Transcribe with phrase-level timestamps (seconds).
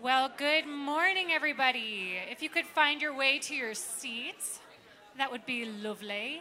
[0.00, 2.18] Well, good morning, everybody.
[2.30, 4.60] If you could find your way to your seats,
[5.16, 6.40] that would be lovely.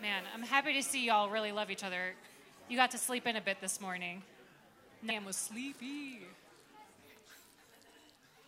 [0.00, 2.14] Man, I'm happy to see y'all really love each other.
[2.70, 4.22] You got to sleep in a bit this morning.
[5.02, 6.20] Nam was sleepy.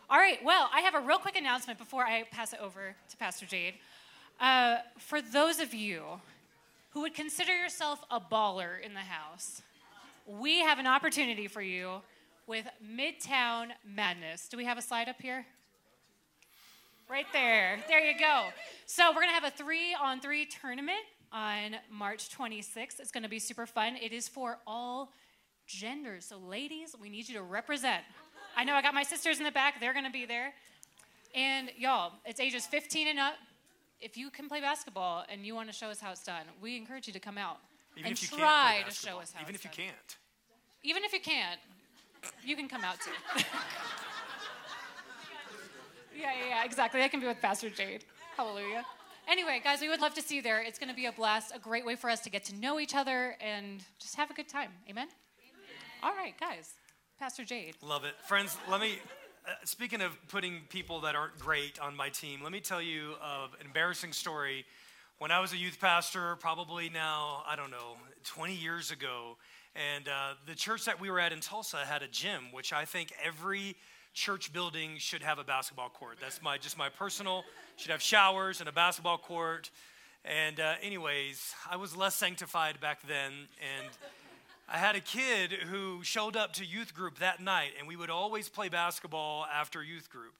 [0.08, 3.16] All right, well, I have a real quick announcement before I pass it over to
[3.18, 3.74] Pastor Jade.
[4.40, 6.04] Uh, for those of you
[6.92, 9.60] who would consider yourself a baller in the house,
[10.26, 12.00] we have an opportunity for you
[12.46, 14.48] with Midtown Madness.
[14.48, 15.44] Do we have a slide up here?
[17.08, 17.78] Right there.
[17.88, 18.46] There you go.
[18.86, 23.00] So, we're going to have a three on three tournament on March 26th.
[23.00, 23.96] It's going to be super fun.
[23.96, 25.12] It is for all
[25.66, 26.26] genders.
[26.26, 28.02] So, ladies, we need you to represent.
[28.56, 30.54] I know I got my sisters in the back, they're going to be there.
[31.34, 33.34] And y'all, it's ages 15 and up.
[34.00, 36.76] If you can play basketball and you want to show us how it's done, we
[36.76, 37.58] encourage you to come out
[37.96, 39.86] Even and if you try can't to show us how Even if you done.
[39.86, 40.16] can't.
[40.82, 41.60] Even if you can't,
[42.44, 43.10] you can come out too.
[46.16, 47.02] yeah, yeah, yeah, exactly.
[47.02, 48.04] I can be with Pastor Jade.
[48.36, 48.84] Hallelujah.
[49.26, 50.60] Anyway, guys, we would love to see you there.
[50.62, 52.78] It's going to be a blast, a great way for us to get to know
[52.78, 54.70] each other and just have a good time.
[54.90, 55.08] Amen?
[56.02, 56.74] All right, guys.
[57.18, 57.76] Pastor Jade.
[57.80, 58.14] Love it.
[58.28, 58.98] Friends, let me,
[59.48, 63.14] uh, speaking of putting people that aren't great on my team, let me tell you
[63.22, 64.66] of an embarrassing story.
[65.18, 69.36] When I was a youth pastor, probably now, I don't know, 20 years ago,
[69.94, 72.84] and uh, the church that we were at in Tulsa had a gym, which I
[72.84, 73.76] think every
[74.12, 76.18] church building should have a basketball court.
[76.20, 77.44] That's my just my personal,
[77.76, 79.70] should have showers and a basketball court.
[80.24, 83.88] And uh, anyways, I was less sanctified back then, and
[84.68, 88.10] I had a kid who showed up to youth group that night, and we would
[88.10, 90.34] always play basketball after youth group.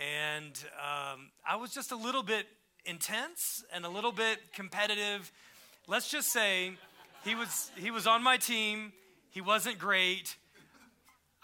[0.00, 2.46] And um, I was just a little bit
[2.84, 5.30] intense and a little bit competitive.
[5.86, 6.72] Let's just say
[7.24, 8.92] he was, he was on my team,
[9.30, 10.36] he wasn't great.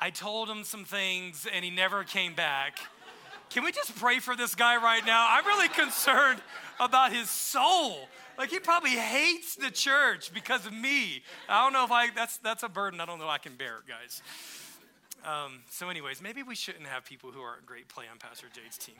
[0.00, 2.78] I told him some things, and he never came back.
[3.50, 5.26] Can we just pray for this guy right now?
[5.28, 6.40] I'm really concerned
[6.78, 8.08] about his soul.
[8.36, 11.22] Like he probably hates the church because of me.
[11.48, 13.56] I don't know if I that's that's a burden I don't know if I can
[13.56, 14.22] bear, it, guys.
[15.24, 18.78] Um, so, anyways, maybe we shouldn't have people who aren't great play on Pastor Jade's
[18.78, 18.94] team,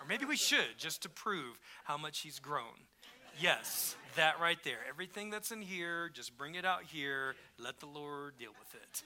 [0.00, 2.86] or maybe we should just to prove how much he's grown.
[3.38, 4.78] Yes, that right there.
[4.88, 7.36] Everything that's in here, just bring it out here.
[7.58, 9.02] Let the Lord deal with it.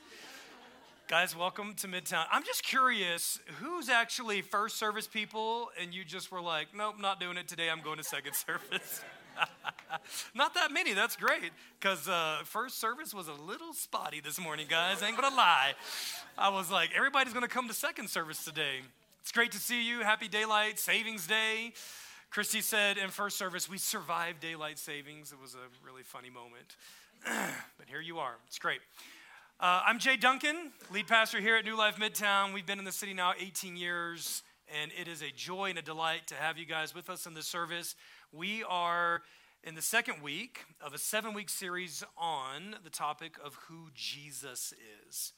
[1.07, 2.25] Guys, welcome to Midtown.
[2.33, 7.21] I'm just curious who's actually first service people, and you just were like, nope, not
[7.21, 7.69] doing it today.
[7.69, 9.05] I'm going to second service.
[10.35, 10.95] not that many.
[10.95, 15.03] That's great because uh, first service was a little spotty this morning, guys.
[15.03, 15.75] Ain't gonna lie.
[16.39, 18.81] I was like, everybody's gonna come to second service today.
[19.25, 20.01] It's great to see you.
[20.01, 21.73] Happy Daylight Savings Day.
[22.29, 25.33] Christy said in first service, we survived daylight savings.
[25.33, 26.77] It was a really funny moment.
[27.79, 28.35] but here you are.
[28.47, 28.81] It's great.
[29.59, 32.53] Uh, I'm Jade Duncan, lead pastor here at New Life Midtown.
[32.53, 35.83] We've been in the city now 18 years, and it is a joy and a
[35.83, 37.97] delight to have you guys with us in this service.
[38.31, 39.23] We are
[39.63, 44.75] in the second week of a seven week series on the topic of who Jesus
[45.09, 45.33] is.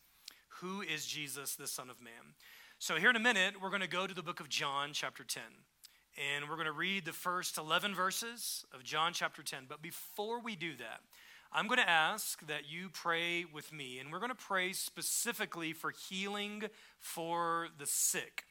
[0.61, 2.35] Who is Jesus, the Son of Man?
[2.79, 5.25] So, here in a minute, we're going to go to the book of John, chapter
[5.25, 5.43] 10.
[6.35, 9.61] And we're going to read the first 11 verses of John chapter 10.
[9.67, 11.01] But before we do that,
[11.51, 15.73] I'm going to ask that you pray with me, and we're going to pray specifically
[15.73, 16.65] for healing
[16.99, 18.45] for the sick.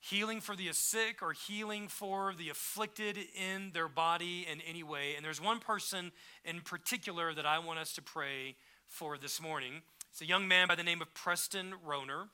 [0.00, 5.14] Healing for the sick or healing for the afflicted in their body in any way.
[5.14, 6.10] And there's one person
[6.44, 8.56] in particular that I want us to pray
[8.88, 9.82] for this morning.
[10.10, 12.30] It's a young man by the name of Preston Roner.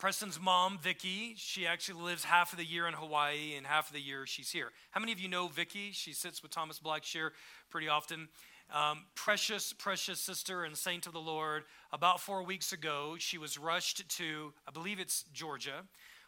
[0.00, 3.92] Preston's mom, Vicky, she actually lives half of the year in Hawaii and half of
[3.92, 4.72] the year she's here.
[4.92, 5.90] How many of you know Vicky?
[5.92, 7.32] She sits with Thomas Blackshear
[7.68, 8.28] pretty often.
[8.72, 11.64] Um, precious, precious sister and saint of the Lord.
[11.92, 15.84] About four weeks ago, she was rushed to, I believe it's Georgia,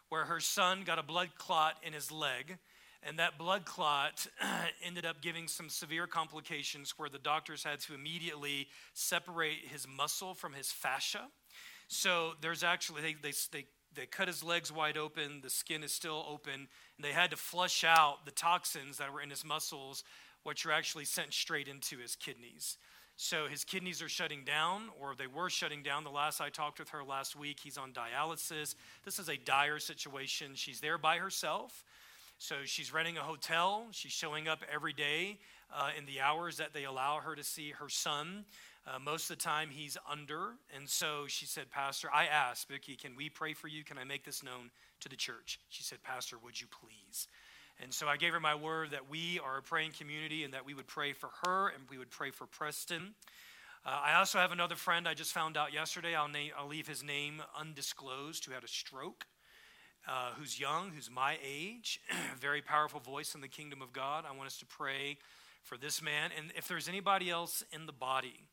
[0.09, 2.59] where her son got a blood clot in his leg.
[3.01, 4.27] And that blood clot
[4.85, 10.35] ended up giving some severe complications where the doctors had to immediately separate his muscle
[10.35, 11.29] from his fascia.
[11.93, 15.93] So there's actually, they, they, they, they cut his legs wide open, the skin is
[15.93, 16.67] still open, and
[17.01, 20.03] they had to flush out the toxins that were in his muscles,
[20.43, 22.77] which are actually sent straight into his kidneys.
[23.15, 26.03] So his kidneys are shutting down, or they were shutting down.
[26.03, 28.73] The last I talked with her last week, he's on dialysis.
[29.05, 30.53] This is a dire situation.
[30.55, 31.83] She's there by herself.
[32.39, 33.85] So she's renting a hotel.
[33.91, 35.37] She's showing up every day
[35.73, 38.45] uh, in the hours that they allow her to see her son.
[38.85, 40.55] Uh, most of the time, he's under.
[40.75, 43.83] And so she said, Pastor, I asked, Vicky, can we pray for you?
[43.83, 45.59] Can I make this known to the church?
[45.69, 47.27] She said, Pastor, would you please?
[47.81, 50.65] And so I gave her my word that we are a praying community and that
[50.65, 53.15] we would pray for her and we would pray for Preston.
[53.85, 56.13] Uh, I also have another friend I just found out yesterday.
[56.13, 59.25] I'll, name, I'll leave his name undisclosed, who had a stroke,
[60.07, 61.99] uh, who's young, who's my age,
[62.39, 64.25] very powerful voice in the kingdom of God.
[64.29, 65.17] I want us to pray
[65.63, 66.31] for this man.
[66.37, 68.45] And if there's anybody else in the body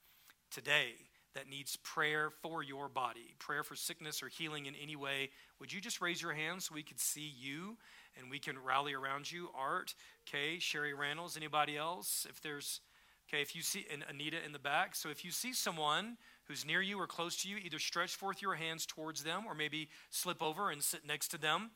[0.50, 0.94] today
[1.34, 5.30] that needs prayer for your body, prayer for sickness or healing in any way,
[5.60, 7.76] would you just raise your hand so we could see you
[8.18, 9.48] and we can rally around you?
[9.56, 9.94] Art,
[10.26, 12.26] Kay, Sherry Randalls, anybody else?
[12.28, 12.80] If there's,
[13.28, 14.96] okay, if you see, and Anita in the back.
[14.96, 18.42] So if you see someone who's near you or close to you, either stretch forth
[18.42, 21.70] your hands towards them or maybe slip over and sit next to them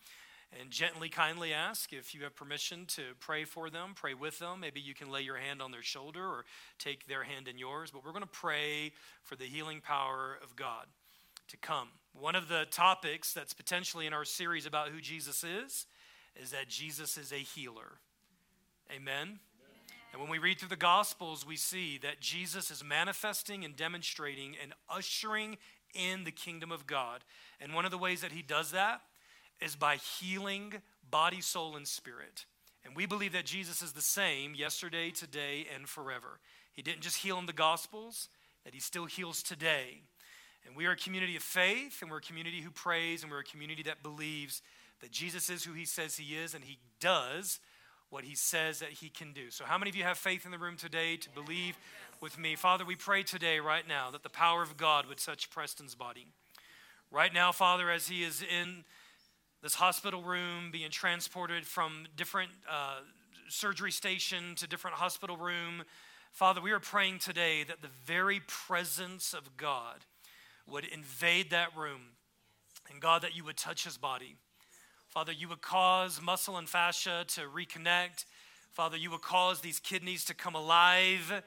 [0.61, 4.61] and gently, kindly ask if you have permission to pray for them, pray with them.
[4.61, 6.45] Maybe you can lay your hand on their shoulder or
[6.79, 7.91] take their hand in yours.
[7.91, 8.93] But we're going to pray
[9.23, 10.87] for the healing power of God
[11.49, 11.89] to come.
[12.13, 15.87] One of the topics that's potentially in our series about who Jesus is
[16.41, 17.99] is that Jesus is a healer.
[18.95, 19.41] Amen.
[20.13, 24.55] And when we read through the Gospels, we see that Jesus is manifesting and demonstrating
[24.63, 25.59] and ushering
[25.93, 27.25] in the kingdom of God.
[27.61, 29.01] And one of the ways that he does that
[29.65, 30.75] is by healing
[31.11, 32.45] body, soul, and spirit.
[32.85, 36.41] And we believe that Jesus is the same yesterday, today, and forever.
[36.73, 38.29] He didn't just heal in the Gospels,
[38.65, 40.03] that he still heals today.
[40.67, 43.41] And we are a community of faith, and we're a community who prays, and we're
[43.41, 44.61] a community that believes
[45.01, 47.61] that Jesus is who he says he is, and he does
[48.11, 49.51] what he says that he can do.
[49.51, 51.77] So, how many of you have faith in the room today to believe
[52.21, 52.55] with me?
[52.55, 56.27] Father, we pray today, right now, that the power of God would touch Preston's body.
[57.11, 58.85] Right now, Father, as he is in
[59.65, 62.99] this hospital room, being transported from different uh,
[63.49, 65.85] surgery station to different hospital room.
[66.33, 70.05] Father, we are praying today that the very presence of God
[70.71, 72.03] would invade that room.
[72.93, 74.37] And God, that you would touch his body.
[75.09, 78.27] Father, you would cause muscle and fascia to reconnect.
[78.71, 81.43] Father, you would cause these kidneys to come alive.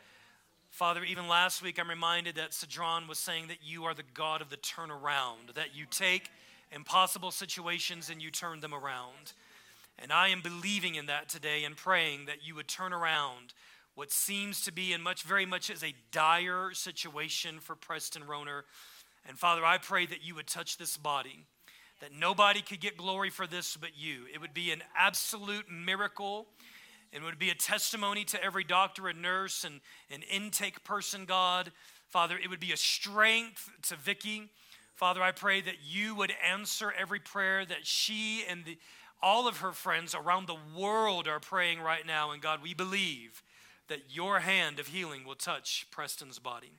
[0.72, 4.42] Father, even last week I'm reminded that Sadron was saying that you are the God
[4.42, 6.32] of the turnaround, that you take
[6.72, 9.34] impossible situations and you turn them around.
[10.00, 13.54] And I am believing in that today and praying that you would turn around
[13.98, 18.64] what seems to be and much very much is a dire situation for Preston Roner.
[19.28, 21.46] And Father, I pray that you would touch this body,
[22.00, 24.26] that nobody could get glory for this but you.
[24.32, 26.46] It would be an absolute miracle.
[27.12, 29.82] It would be a testimony to every doctor and nurse and
[30.12, 31.72] an intake person, God.
[32.08, 34.44] Father, it would be a strength to Vicky.
[34.98, 38.80] Father, I pray that you would answer every prayer that she and the,
[39.22, 42.32] all of her friends around the world are praying right now.
[42.32, 43.44] And God, we believe
[43.90, 46.72] that your hand of healing will touch Preston's body.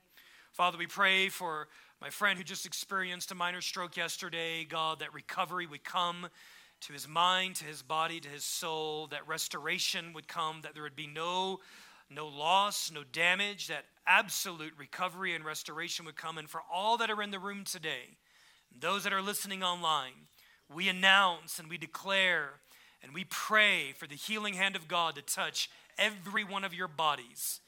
[0.50, 1.68] Father, we pray for
[2.00, 4.64] my friend who just experienced a minor stroke yesterday.
[4.64, 6.26] God, that recovery would come
[6.80, 10.82] to his mind, to his body, to his soul, that restoration would come, that there
[10.82, 11.60] would be no
[12.10, 16.38] no loss, no damage, that absolute recovery and restoration would come.
[16.38, 18.16] And for all that are in the room today,
[18.78, 20.26] those that are listening online,
[20.74, 22.60] we announce and we declare
[23.02, 26.88] and we pray for the healing hand of God to touch every one of your
[26.88, 27.60] bodies.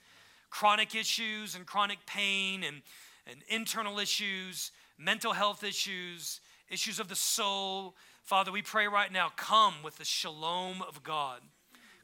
[0.48, 2.82] Chronic issues and chronic pain and,
[3.26, 7.94] and internal issues, mental health issues, issues of the soul.
[8.22, 11.40] Father, we pray right now come with the shalom of God,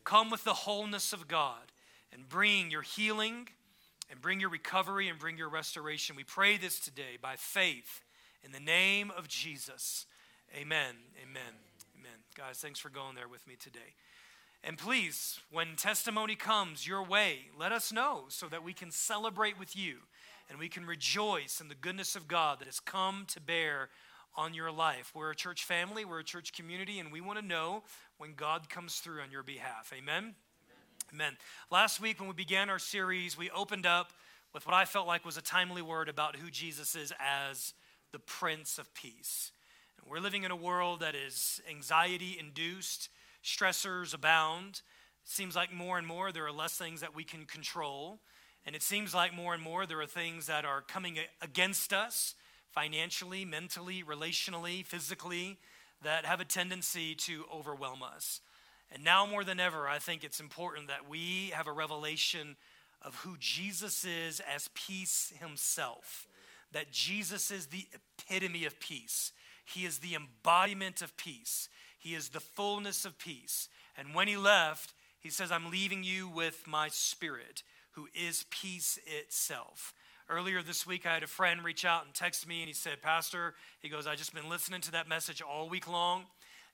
[0.05, 1.73] come with the wholeness of God
[2.12, 3.49] and bring your healing
[4.11, 6.17] and bring your recovery and bring your restoration.
[6.17, 8.02] We pray this today by faith
[8.45, 10.07] in the name of Jesus.
[10.54, 10.95] Amen.
[11.23, 11.54] Amen.
[11.99, 12.19] Amen.
[12.37, 13.95] Guys, thanks for going there with me today.
[14.62, 19.59] And please, when testimony comes your way, let us know so that we can celebrate
[19.59, 19.99] with you
[20.49, 23.90] and we can rejoice in the goodness of God that has come to bear
[24.37, 25.12] on your life.
[25.14, 27.83] We're a church family, we're a church community, and we want to know
[28.19, 29.92] when God comes through on your behalf.
[29.97, 30.35] Amen.
[31.12, 31.36] Amen.
[31.70, 34.12] Last week, when we began our series, we opened up
[34.52, 37.75] with what I felt like was a timely word about who Jesus is as
[38.10, 39.52] the Prince of Peace.
[40.00, 43.08] And we're living in a world that is anxiety induced,
[43.44, 44.82] stressors abound.
[45.25, 48.18] It seems like more and more there are less things that we can control.
[48.66, 52.34] And it seems like more and more there are things that are coming against us
[52.72, 55.58] financially, mentally, relationally, physically
[56.02, 58.40] that have a tendency to overwhelm us.
[58.93, 62.57] And now more than ever, I think it's important that we have a revelation
[63.02, 66.26] of who Jesus is as peace himself.
[66.73, 69.33] That Jesus is the epitome of peace.
[69.64, 71.69] He is the embodiment of peace.
[71.99, 73.69] He is the fullness of peace.
[73.97, 77.62] And when he left, he says, I'm leaving you with my spirit,
[77.93, 79.93] who is peace itself.
[80.28, 83.00] Earlier this week, I had a friend reach out and text me, and he said,
[83.00, 86.25] Pastor, he goes, I just been listening to that message all week long.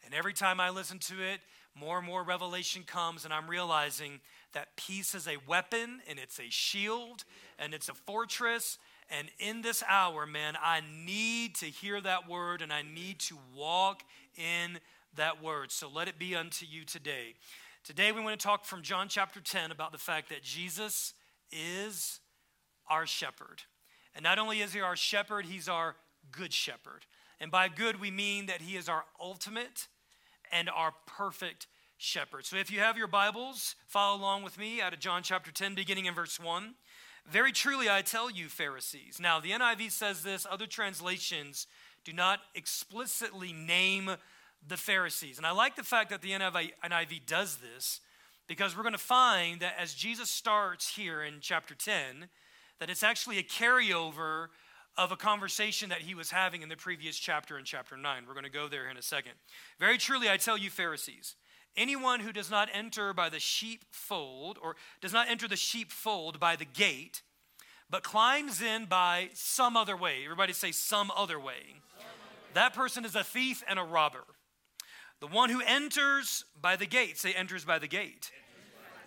[0.04, 1.40] And every time I listen to it,
[1.74, 4.20] more and more revelation comes, and I'm realizing
[4.52, 7.24] that peace is a weapon and it's a shield
[7.58, 8.78] and it's a fortress.
[9.08, 13.38] And in this hour, man, I need to hear that word and I need to
[13.56, 14.02] walk
[14.36, 14.78] in
[15.16, 15.72] that word.
[15.72, 17.34] So let it be unto you today.
[17.84, 21.14] Today, we want to talk from John chapter 10 about the fact that Jesus
[21.50, 22.20] is
[22.88, 23.62] our shepherd.
[24.14, 25.96] And not only is he our shepherd, he's our
[26.30, 27.06] good shepherd.
[27.40, 29.88] And by good, we mean that he is our ultimate
[30.52, 31.66] and our perfect
[31.96, 32.44] shepherd.
[32.44, 35.74] So if you have your Bibles, follow along with me out of John chapter 10,
[35.74, 36.74] beginning in verse 1.
[37.28, 39.18] Very truly, I tell you, Pharisees.
[39.20, 41.66] Now, the NIV says this, other translations
[42.04, 44.10] do not explicitly name
[44.66, 45.38] the Pharisees.
[45.38, 48.00] And I like the fact that the NIV, does this
[48.48, 52.28] because we're going to find that as Jesus starts here in chapter 10,
[52.80, 54.48] that it's actually a carryover
[54.96, 58.24] of a conversation that he was having in the previous chapter in chapter 9.
[58.26, 59.32] We're going to go there in a second.
[59.78, 61.36] Very truly, I tell you, Pharisees,
[61.76, 66.56] anyone who does not enter by the sheepfold, or does not enter the sheepfold by
[66.56, 67.22] the gate,
[67.88, 71.76] but climbs in by some other way, everybody say some other way,
[72.54, 74.24] that person is a thief and a robber.
[75.20, 78.30] The one who enters by the gate, say enters by the gate,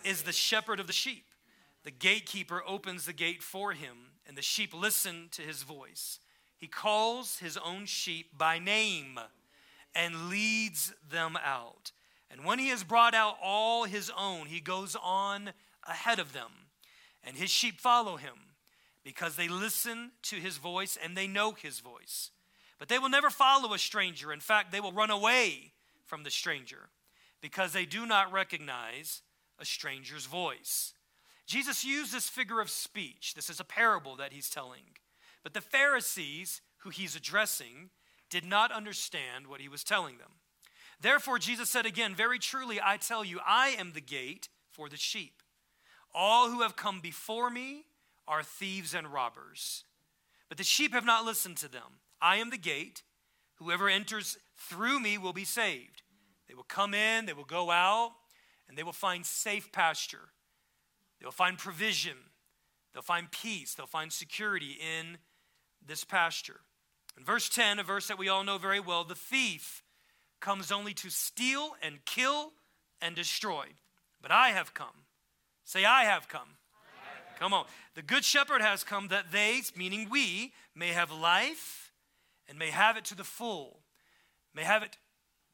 [0.04, 1.26] is the shepherd of the sheep.
[1.84, 6.20] The gatekeeper opens the gate for him and the sheep listen to his voice.
[6.58, 9.20] He calls his own sheep by name
[9.94, 11.92] and leads them out.
[12.30, 15.52] And when he has brought out all his own, he goes on
[15.88, 16.52] ahead of them.
[17.24, 18.34] And his sheep follow him
[19.04, 22.32] because they listen to his voice and they know his voice.
[22.78, 24.34] But they will never follow a stranger.
[24.34, 25.72] In fact, they will run away
[26.06, 26.90] from the stranger
[27.42, 29.22] because they do not recognize
[29.60, 30.94] a stranger's voice.
[31.46, 33.34] Jesus used this figure of speech.
[33.36, 34.98] This is a parable that he's telling.
[35.44, 37.92] But the Pharisees, who he's addressing,
[38.30, 40.32] did not understand what he was telling them.
[41.00, 44.98] Therefore, Jesus said again, Very truly, I tell you, I am the gate for the
[44.98, 45.44] sheep.
[46.14, 47.86] All who have come before me
[48.28, 49.84] are thieves and robbers,
[50.50, 52.00] but the sheep have not listened to them.
[52.22, 53.04] I am the gate.
[53.56, 56.02] Whoever enters through me will be saved.
[56.48, 58.12] They will come in, they will go out,
[58.68, 60.30] and they will find safe pasture.
[61.26, 62.18] They'll find provision,
[62.94, 65.18] they'll find peace, they'll find security in
[65.84, 66.60] this pasture.
[67.18, 69.82] In verse 10, a verse that we all know very well, the thief
[70.40, 72.52] comes only to steal and kill
[73.02, 73.66] and destroy.
[74.22, 75.08] But I have come.
[75.64, 76.58] Say, I have come.
[76.76, 77.66] I have come on.
[77.96, 81.92] The good shepherd has come that they, meaning we, may have life
[82.48, 83.80] and may have it to the full,
[84.54, 84.98] may have it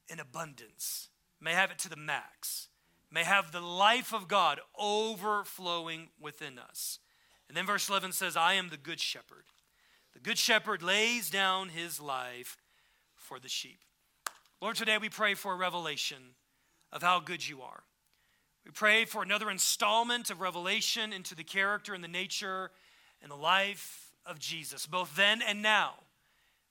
[0.10, 1.08] in abundance,
[1.40, 2.68] may have it to the max
[3.12, 7.00] may have the life of God overflowing within us.
[7.48, 9.44] And then verse 11 says, I am the good shepherd.
[10.14, 12.58] The good shepherd lays down his life
[13.16, 13.80] for the sheep.
[14.62, 16.36] Lord, today we pray for a revelation
[16.92, 17.84] of how good you are.
[18.66, 22.72] We pray for another installment of revelation into the character and the nature
[23.22, 25.96] and the life of Jesus, both then and now.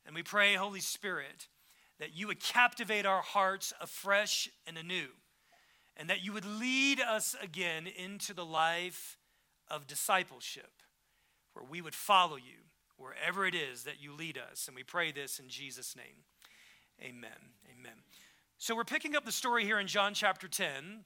[0.06, 1.48] And we pray, Holy Spirit,
[1.98, 5.08] that you would captivate our hearts afresh and anew
[6.00, 9.18] and that you would lead us again into the life
[9.68, 10.72] of discipleship,
[11.52, 12.64] where we would follow you
[12.96, 14.66] wherever it is that you lead us.
[14.66, 16.24] And we pray this in Jesus' name.
[17.02, 17.52] Amen.
[17.70, 17.92] Amen.
[18.56, 21.04] So we're picking up the story here in John chapter 10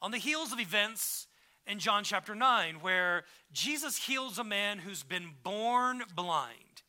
[0.00, 1.26] on the heels of events
[1.66, 6.82] in John chapter 9, where Jesus heals a man who's been born blind.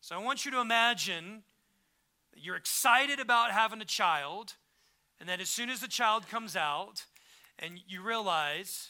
[0.00, 1.42] So I want you to imagine
[2.32, 4.54] that you're excited about having a child
[5.20, 7.04] and that as soon as the child comes out
[7.58, 8.88] and you realize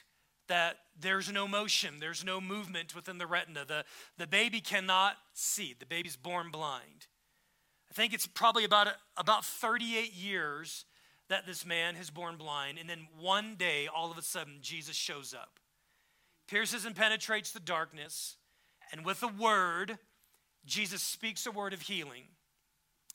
[0.49, 3.85] that there's no motion, there's no movement within the retina, the,
[4.17, 7.07] the baby cannot see, the baby's born blind.
[7.91, 10.85] I think it's probably about, about 38 years
[11.29, 12.79] that this man has born blind.
[12.79, 15.59] And then one day, all of a sudden, Jesus shows up,
[16.49, 18.37] pierces and penetrates the darkness.
[18.93, 19.99] And with a word,
[20.65, 22.25] Jesus speaks a word of healing,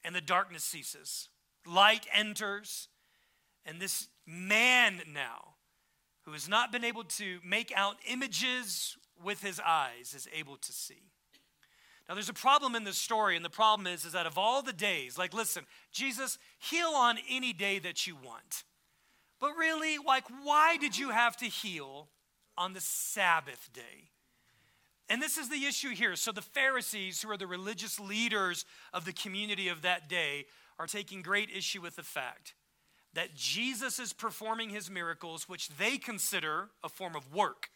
[0.03, 1.29] and the darkness ceases.
[1.65, 2.89] Light enters,
[3.65, 5.55] and this man now,
[6.23, 10.71] who has not been able to make out images with his eyes, is able to
[10.71, 11.03] see.
[12.07, 14.61] Now, there's a problem in this story, and the problem is, is that of all
[14.61, 18.63] the days, like, listen, Jesus, heal on any day that you want.
[19.39, 22.09] But really, like, why did you have to heal
[22.57, 24.09] on the Sabbath day?
[25.09, 26.15] And this is the issue here.
[26.15, 30.45] So, the Pharisees, who are the religious leaders of the community of that day,
[30.79, 32.53] are taking great issue with the fact
[33.13, 37.69] that Jesus is performing his miracles, which they consider a form of work.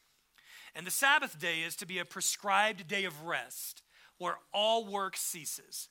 [0.76, 3.84] And the Sabbath day is to be a prescribed day of rest
[4.18, 5.90] where all work ceases.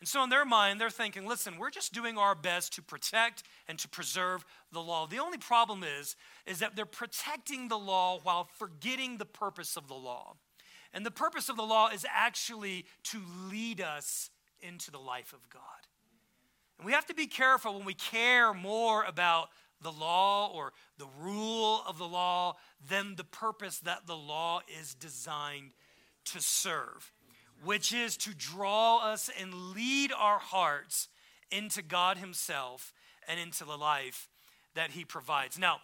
[0.00, 3.44] And so, in their mind, they're thinking, listen, we're just doing our best to protect
[3.68, 5.06] and to preserve the law.
[5.06, 9.86] The only problem is, is that they're protecting the law while forgetting the purpose of
[9.86, 10.34] the law.
[10.92, 14.30] And the purpose of the law is actually to lead us
[14.60, 15.62] into the life of God.
[16.82, 19.50] And we have to be careful when we care more about
[19.82, 22.56] the law or the rule of the law
[22.88, 25.74] than the purpose that the law is designed
[26.24, 27.12] to serve,
[27.62, 31.06] which is to draw us and lead our hearts
[31.52, 32.92] into God Himself
[33.28, 34.28] and into the life
[34.74, 35.56] that He provides.
[35.56, 35.76] Now,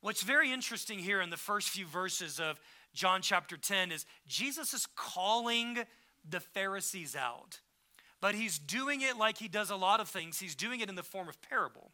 [0.00, 2.58] what's very interesting here in the first few verses of
[2.94, 5.80] John chapter 10 is Jesus is calling
[6.26, 7.60] the Pharisees out,
[8.20, 10.94] but He's doing it like He does a lot of things, He's doing it in
[10.94, 11.92] the form of parable.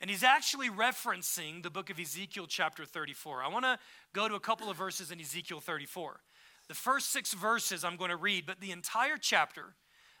[0.00, 3.42] And he's actually referencing the book of Ezekiel, chapter 34.
[3.42, 3.78] I want to
[4.12, 6.20] go to a couple of verses in Ezekiel 34.
[6.68, 9.76] The first six verses I'm going to read, but the entire chapter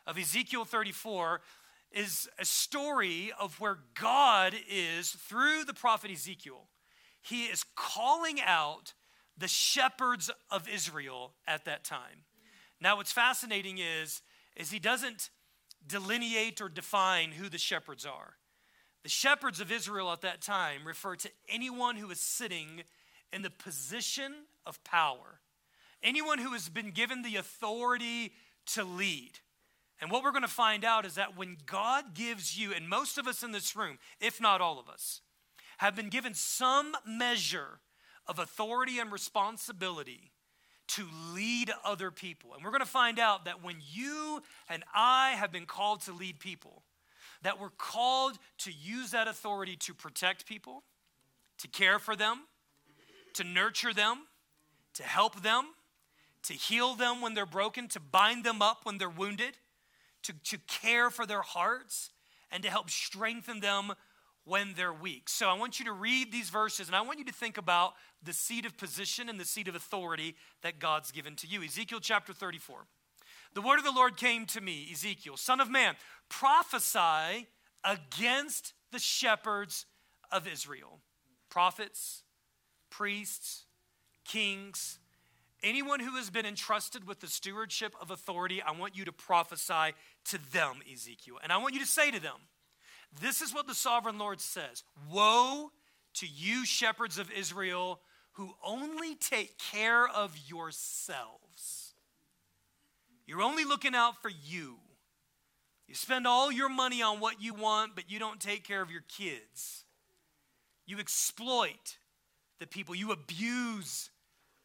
[0.06, 1.40] of Ezekiel 34
[1.90, 6.68] is a story of where God is, through the prophet Ezekiel,
[7.22, 8.94] he is calling out
[9.38, 12.24] the shepherds of Israel at that time.
[12.80, 14.22] Now, what's fascinating is,
[14.56, 15.30] is he doesn't
[15.86, 18.34] delineate or define who the shepherds are.
[19.02, 22.82] The shepherds of Israel at that time refer to anyone who is sitting
[23.32, 24.32] in the position
[24.64, 25.40] of power,
[26.02, 28.32] anyone who has been given the authority
[28.66, 29.32] to lead.
[30.00, 33.18] And what we're going to find out is that when God gives you, and most
[33.18, 35.20] of us in this room, if not all of us,
[35.78, 37.80] have been given some measure
[38.26, 40.30] of authority and responsibility
[40.86, 42.54] to lead other people.
[42.54, 46.12] And we're going to find out that when you and I have been called to
[46.12, 46.82] lead people,
[47.42, 50.82] that we're called to use that authority to protect people,
[51.58, 52.42] to care for them,
[53.34, 54.26] to nurture them,
[54.94, 55.64] to help them,
[56.44, 59.56] to heal them when they're broken, to bind them up when they're wounded,
[60.22, 62.10] to, to care for their hearts,
[62.50, 63.92] and to help strengthen them
[64.44, 65.28] when they're weak.
[65.28, 67.94] So I want you to read these verses and I want you to think about
[68.22, 71.62] the seat of position and the seat of authority that God's given to you.
[71.62, 72.86] Ezekiel chapter 34.
[73.54, 75.94] The word of the Lord came to me, Ezekiel, son of man,
[76.28, 77.46] prophesy
[77.84, 79.86] against the shepherds
[80.32, 81.00] of Israel.
[81.48, 82.22] Prophets,
[82.90, 83.64] priests,
[84.24, 84.98] kings,
[85.62, 89.94] anyone who has been entrusted with the stewardship of authority, I want you to prophesy
[90.26, 91.36] to them, Ezekiel.
[91.42, 92.36] And I want you to say to them,
[93.20, 95.70] This is what the sovereign Lord says Woe
[96.14, 98.00] to you, shepherds of Israel,
[98.32, 101.94] who only take care of yourselves.
[103.26, 104.76] You're only looking out for you.
[105.86, 108.90] You spend all your money on what you want, but you don't take care of
[108.90, 109.84] your kids.
[110.86, 111.98] You exploit
[112.58, 114.10] the people, you abuse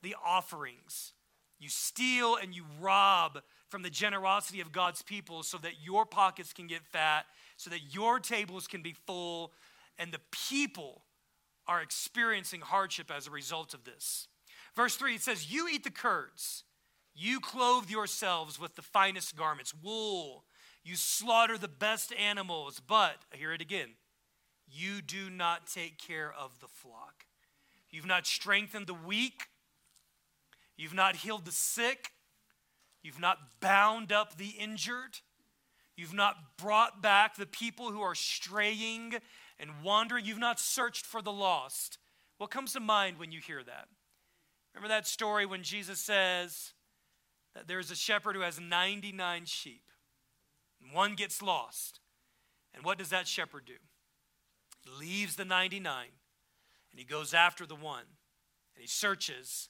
[0.01, 1.13] the offerings.
[1.59, 6.53] You steal and you rob from the generosity of God's people so that your pockets
[6.53, 7.25] can get fat,
[7.59, 9.51] so that your tables can be full,
[9.97, 11.03] and the people
[11.67, 14.27] are experiencing hardship as a result of this.
[14.75, 16.63] Verse 3 it says, You eat the curds,
[17.13, 20.45] you clothe yourselves with the finest garments, wool
[20.83, 23.89] you slaughter the best animals, but, I hear it again,
[24.67, 27.25] you do not take care of the flock.
[27.91, 29.47] You've not strengthened the weak.
[30.77, 32.11] You've not healed the sick.
[33.01, 35.19] You've not bound up the injured.
[35.99, 39.15] You've not brought back the people who are straying
[39.59, 40.23] and wandering.
[40.23, 41.97] You've not searched for the lost.
[42.37, 43.89] What comes to mind when you hear that?
[44.73, 46.71] Remember that story when Jesus says
[47.53, 49.91] that there's a shepherd who has 99 sheep
[50.81, 51.99] and one gets lost.
[52.73, 53.73] And what does that shepherd do?
[54.85, 56.05] He leaves the 99
[56.91, 58.05] and he goes after the one
[58.73, 59.67] and he searches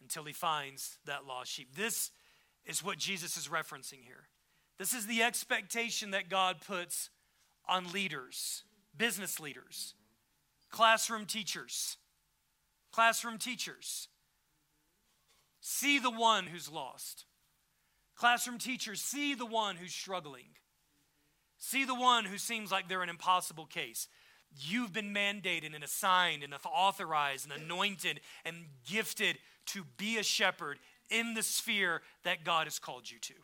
[0.00, 1.76] until he finds that lost sheep.
[1.76, 2.12] This
[2.64, 4.28] is what Jesus is referencing here.
[4.80, 7.10] This is the expectation that God puts
[7.68, 8.64] on leaders,
[8.96, 9.92] business leaders,
[10.70, 11.98] classroom teachers.
[12.90, 14.08] Classroom teachers.
[15.60, 17.26] See the one who's lost.
[18.16, 20.56] Classroom teachers, see the one who's struggling.
[21.58, 24.08] See the one who seems like they're an impossible case.
[24.58, 30.78] You've been mandated and assigned and authorized and anointed and gifted to be a shepherd
[31.10, 33.34] in the sphere that God has called you to.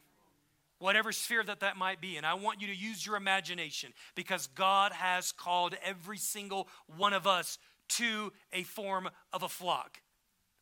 [0.79, 2.17] Whatever sphere that that might be.
[2.17, 7.13] And I want you to use your imagination because God has called every single one
[7.13, 7.59] of us
[7.89, 10.01] to a form of a flock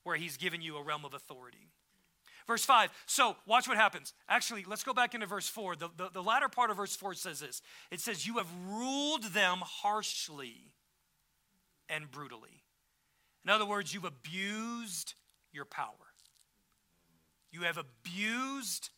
[0.05, 1.71] where He's given you a realm of authority.
[2.47, 2.91] Verse 5.
[3.07, 4.13] So, watch what happens.
[4.29, 5.77] Actually, let's go back into verse 4.
[5.77, 9.25] The, the, the latter part of verse 4 says this it says, You have ruled
[9.25, 10.73] them harshly
[11.89, 12.63] and brutally.
[13.45, 15.15] In other words, you've abused
[15.53, 15.89] your power.
[17.51, 18.91] You have abused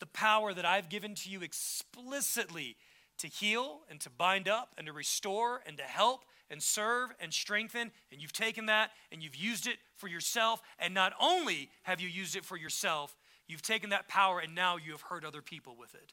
[0.00, 2.76] the power that I've given to you explicitly
[3.18, 7.32] to heal and to bind up and to restore and to help and serve and
[7.32, 7.90] strengthen.
[8.10, 10.60] And you've taken that and you've used it for yourself.
[10.78, 14.76] And not only have you used it for yourself, you've taken that power and now
[14.76, 16.12] you have hurt other people with it.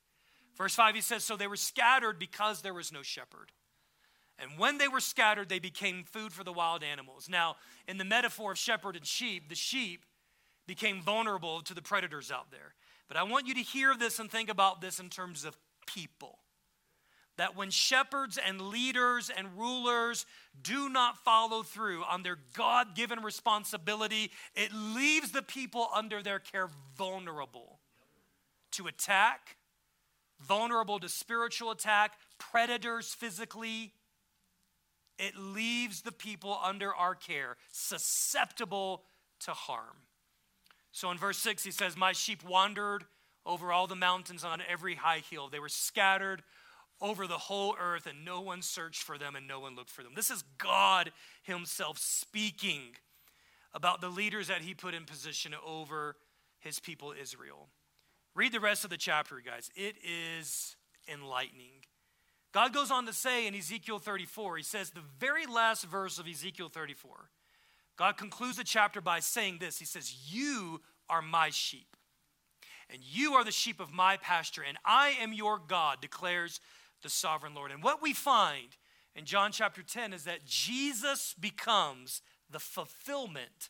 [0.57, 3.51] Verse 5, he says, So they were scattered because there was no shepherd.
[4.37, 7.29] And when they were scattered, they became food for the wild animals.
[7.29, 10.03] Now, in the metaphor of shepherd and sheep, the sheep
[10.65, 12.73] became vulnerable to the predators out there.
[13.11, 16.39] But I want you to hear this and think about this in terms of people.
[17.35, 20.25] That when shepherds and leaders and rulers
[20.63, 26.39] do not follow through on their God given responsibility, it leaves the people under their
[26.39, 27.79] care vulnerable
[28.71, 29.57] to attack,
[30.39, 33.91] vulnerable to spiritual attack, predators physically.
[35.19, 39.03] It leaves the people under our care, susceptible
[39.41, 39.97] to harm.
[40.91, 43.05] So in verse 6, he says, My sheep wandered
[43.45, 45.49] over all the mountains on every high hill.
[45.49, 46.43] They were scattered
[47.01, 50.03] over the whole earth, and no one searched for them and no one looked for
[50.03, 50.13] them.
[50.15, 51.11] This is God
[51.43, 52.95] Himself speaking
[53.73, 56.15] about the leaders that He put in position over
[56.59, 57.69] His people Israel.
[58.35, 59.71] Read the rest of the chapter, guys.
[59.75, 60.75] It is
[61.11, 61.85] enlightening.
[62.53, 66.27] God goes on to say in Ezekiel 34, He says, the very last verse of
[66.27, 67.29] Ezekiel 34,
[67.97, 71.95] God concludes the chapter by saying this He says, You are my sheep,
[72.89, 76.59] and you are the sheep of my pasture, and I am your God, declares
[77.01, 77.71] the sovereign Lord.
[77.71, 78.77] And what we find
[79.15, 83.69] in John chapter 10 is that Jesus becomes the fulfillment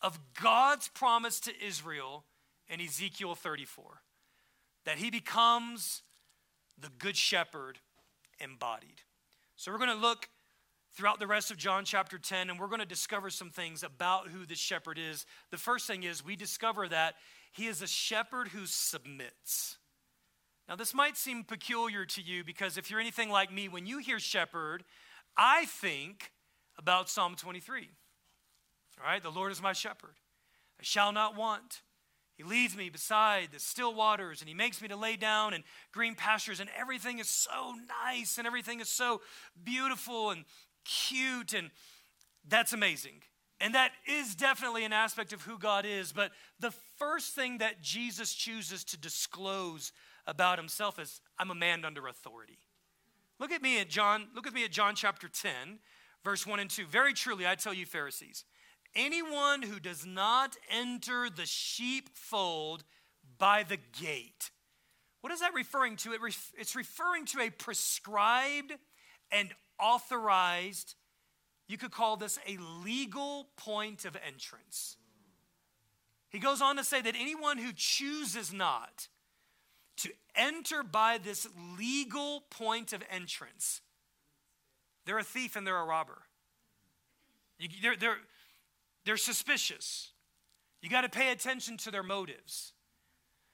[0.00, 2.24] of God's promise to Israel
[2.68, 4.02] in Ezekiel 34
[4.84, 6.02] that he becomes
[6.78, 7.78] the good shepherd
[8.40, 9.02] embodied.
[9.56, 10.28] So we're going to look
[10.94, 14.28] throughout the rest of John chapter 10 and we're going to discover some things about
[14.28, 15.26] who the shepherd is.
[15.50, 17.14] The first thing is we discover that
[17.52, 19.78] he is a shepherd who submits.
[20.68, 23.98] Now, this might seem peculiar to you because if you're anything like me, when you
[23.98, 24.84] hear shepherd,
[25.36, 26.32] I think
[26.78, 27.90] about Psalm 23.
[28.98, 30.14] All right, the Lord is my shepherd.
[30.78, 31.82] I shall not want.
[32.36, 35.64] He leads me beside the still waters and he makes me to lay down in
[35.92, 37.74] green pastures, and everything is so
[38.04, 39.20] nice and everything is so
[39.62, 40.44] beautiful and
[40.84, 41.70] cute, and
[42.48, 43.22] that's amazing.
[43.60, 46.12] And that is definitely an aspect of who God is.
[46.12, 49.92] But the first thing that Jesus chooses to disclose
[50.26, 52.58] about himself is I'm a man under authority.
[53.38, 55.78] Look at me at John, look at me at John chapter 10,
[56.24, 56.86] verse 1 and 2.
[56.86, 58.44] Very truly, I tell you, Pharisees,
[58.94, 62.84] anyone who does not enter the sheepfold
[63.38, 64.50] by the gate.
[65.20, 66.12] What is that referring to?
[66.12, 68.72] It ref- it's referring to a prescribed
[69.30, 70.94] and authorized,
[71.68, 74.96] you could call this a legal point of entrance.
[76.30, 79.08] He goes on to say that anyone who chooses not
[79.98, 81.46] to enter by this
[81.78, 83.82] legal point of entrance.
[85.04, 86.22] They're a thief and they're a robber.
[87.82, 88.16] They're, they're,
[89.04, 90.10] they're suspicious.
[90.80, 92.72] You got to pay attention to their motives.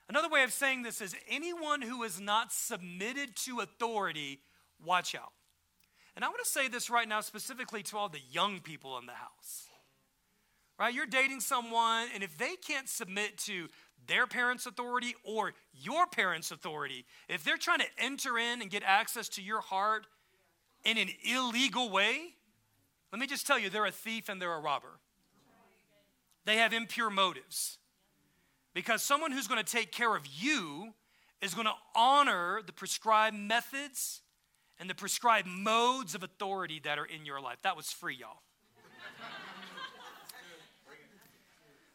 [0.08, 4.40] Another way of saying this is anyone who is not submitted to authority,
[4.82, 5.32] watch out.
[6.18, 9.06] And I want to say this right now specifically to all the young people in
[9.06, 9.68] the house.
[10.76, 10.92] Right?
[10.92, 13.68] You're dating someone, and if they can't submit to
[14.08, 18.82] their parents' authority or your parents' authority, if they're trying to enter in and get
[18.84, 20.08] access to your heart
[20.84, 22.34] in an illegal way,
[23.12, 24.98] let me just tell you, they're a thief and they're a robber.
[26.46, 27.78] They have impure motives.
[28.74, 30.94] Because someone who's going to take care of you
[31.40, 34.22] is going to honor the prescribed methods
[34.78, 37.58] and the prescribed modes of authority that are in your life.
[37.62, 38.42] That was free, y'all.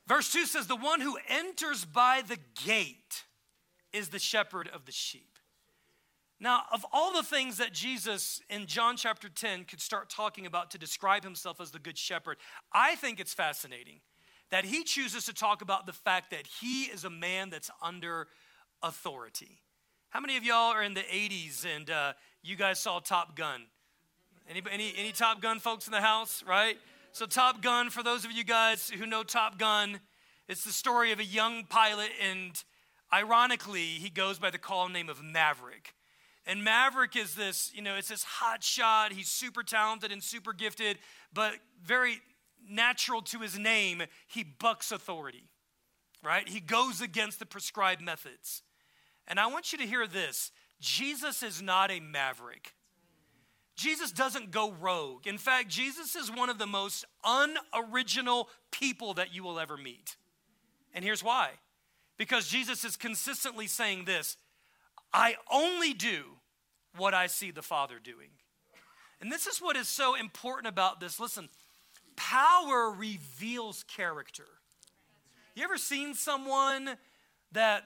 [0.08, 3.24] Verse 2 says, The one who enters by the gate
[3.94, 5.38] is the shepherd of the sheep.
[6.40, 10.72] Now, of all the things that Jesus in John chapter 10 could start talking about
[10.72, 12.38] to describe himself as the good shepherd,
[12.74, 14.02] I think it's fascinating
[14.52, 18.28] that he chooses to talk about the fact that he is a man that's under
[18.82, 19.62] authority.
[20.10, 22.14] How many of y'all are in the 80s and uh,
[22.44, 23.64] you guys saw Top Gun?
[24.50, 26.78] Any, any, any Top Gun folks in the house, right?
[27.14, 30.00] So, Top Gun, for those of you guys who know Top Gun,
[30.50, 32.62] it's the story of a young pilot, and
[33.14, 35.96] ironically, he goes by the call name of Maverick.
[36.46, 39.14] And Maverick is this, you know, it's this hot shot.
[39.14, 40.98] He's super talented and super gifted,
[41.34, 42.18] but very
[42.70, 45.50] natural to his name, he bucks authority,
[46.22, 46.48] right?
[46.48, 48.64] He goes against the prescribed methods.
[49.28, 50.52] And I want you to hear this
[50.84, 52.74] Jesus is not a maverick.
[53.76, 55.26] Jesus doesn't go rogue.
[55.26, 60.18] In fact, Jesus is one of the most unoriginal people that you will ever meet.
[60.94, 61.52] And here's why
[62.18, 64.36] Because Jesus is consistently saying this
[65.14, 66.24] I only do
[66.98, 68.30] what I see the Father doing.
[69.22, 71.18] And this is what is so important about this.
[71.18, 71.48] Listen,
[72.18, 74.48] power reveals character.
[75.56, 76.98] You ever seen someone
[77.54, 77.86] that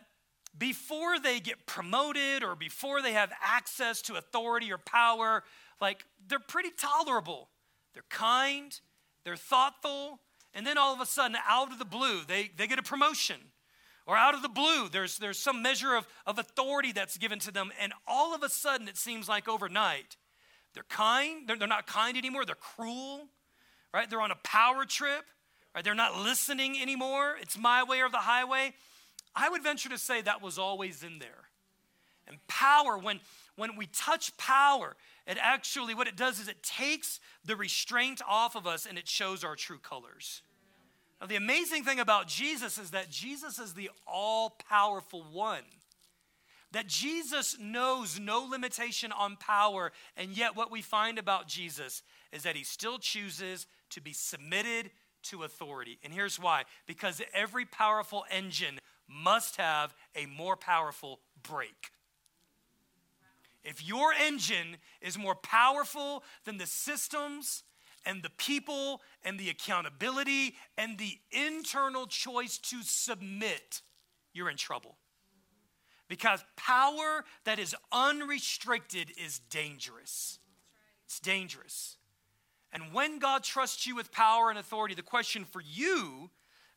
[0.58, 5.44] before they get promoted or before they have access to authority or power,
[5.80, 7.50] like they're pretty tolerable?
[7.94, 8.80] They're kind,
[9.24, 10.20] they're thoughtful,
[10.54, 13.38] and then all of a sudden, out of the blue, they, they get a promotion.
[14.06, 17.52] Or out of the blue, there's, there's some measure of, of authority that's given to
[17.52, 20.16] them, and all of a sudden, it seems like overnight,
[20.74, 23.28] they're kind, they're, they're not kind anymore, they're cruel,
[23.94, 24.10] right?
[24.10, 25.26] They're on a power trip,
[25.74, 25.84] right?
[25.84, 27.36] They're not listening anymore.
[27.42, 28.74] It's my way or the highway.
[29.38, 31.50] I would venture to say that was always in there.
[32.28, 33.20] And power, when,
[33.56, 34.96] when we touch power,
[35.28, 39.08] it actually, what it does is it takes the restraint off of us and it
[39.08, 40.42] shows our true colors.
[41.22, 45.64] Now, the amazing thing about Jesus is that Jesus is the all powerful one.
[46.72, 52.44] That Jesus knows no limitation on power, and yet what we find about Jesus is
[52.44, 54.92] that he still chooses to be submitted
[55.24, 55.98] to authority.
[56.04, 61.92] And here's why because every powerful engine must have a more powerful brake.
[63.64, 67.64] If your engine is more powerful than the systems
[68.06, 73.82] and the people and the accountability and the internal choice to submit,
[74.34, 74.98] you're in trouble.
[76.08, 80.40] Because power that is unrestricted is dangerous.
[81.06, 81.98] It's dangerous.
[82.72, 86.30] And when God trusts you with power and authority, the question for you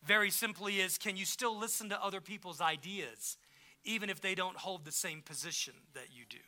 [0.04, 3.36] very simply is can you still listen to other people's ideas,
[3.84, 6.38] even if they don't hold the same position that you do?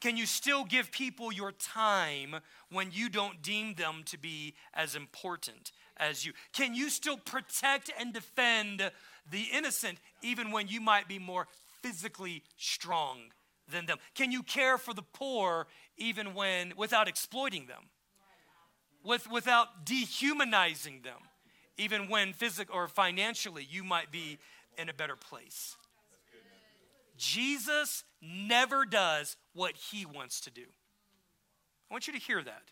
[0.00, 2.36] Can you still give people your time
[2.70, 6.32] when you don't deem them to be as important as you?
[6.52, 8.90] Can you still protect and defend
[9.30, 11.46] the innocent even when you might be more
[11.82, 13.32] physically strong
[13.70, 13.98] than them?
[14.14, 17.84] Can you care for the poor even when without exploiting them?
[19.04, 21.18] With, without dehumanizing them,
[21.76, 24.38] even when physically or financially you might be
[24.78, 25.76] in a better place.
[27.16, 30.62] Jesus never does what he wants to do.
[31.90, 32.62] I want you to hear that.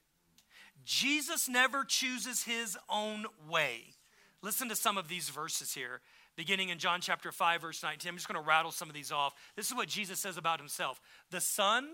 [0.84, 3.94] Jesus never chooses his own way.
[4.42, 6.00] Listen to some of these verses here,
[6.36, 8.08] beginning in John chapter 5, verse 19.
[8.08, 9.34] I'm just going to rattle some of these off.
[9.56, 11.88] This is what Jesus says about himself The Son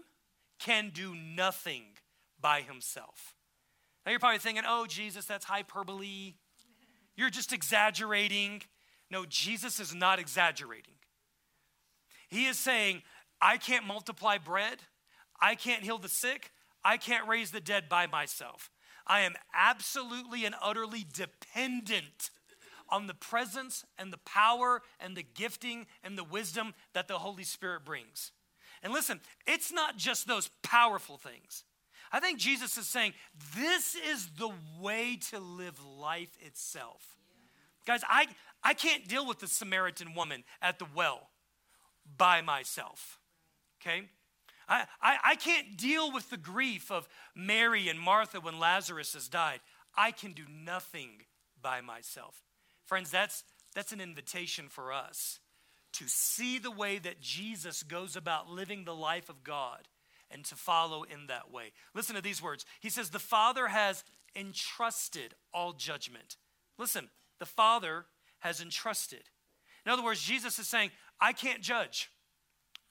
[0.58, 1.82] can do nothing
[2.40, 3.34] by himself.
[4.04, 6.34] Now you're probably thinking, oh, Jesus, that's hyperbole.
[7.16, 8.62] You're just exaggerating.
[9.10, 10.94] No, Jesus is not exaggerating.
[12.28, 13.02] He is saying,
[13.40, 14.78] I can't multiply bread,
[15.40, 16.50] I can't heal the sick,
[16.84, 18.70] I can't raise the dead by myself.
[19.06, 22.30] I am absolutely and utterly dependent
[22.88, 27.44] on the presence and the power and the gifting and the wisdom that the Holy
[27.44, 28.32] Spirit brings.
[28.82, 31.64] And listen, it's not just those powerful things.
[32.16, 33.12] I think Jesus is saying
[33.54, 34.50] this is the
[34.80, 37.14] way to live life itself.
[37.86, 38.28] Guys, I,
[38.64, 41.28] I can't deal with the Samaritan woman at the well
[42.16, 43.20] by myself.
[43.82, 44.08] Okay?
[44.66, 49.28] I, I, I can't deal with the grief of Mary and Martha when Lazarus has
[49.28, 49.60] died.
[49.94, 51.20] I can do nothing
[51.60, 52.44] by myself.
[52.86, 55.38] Friends, that's, that's an invitation for us
[55.92, 59.86] to see the way that Jesus goes about living the life of God
[60.30, 61.72] and to follow in that way.
[61.94, 62.64] Listen to these words.
[62.80, 66.36] He says, The Father has entrusted all judgment.
[66.78, 67.08] Listen,
[67.38, 68.06] the Father
[68.40, 69.22] has entrusted.
[69.84, 72.10] In other words, Jesus is saying, I can't judge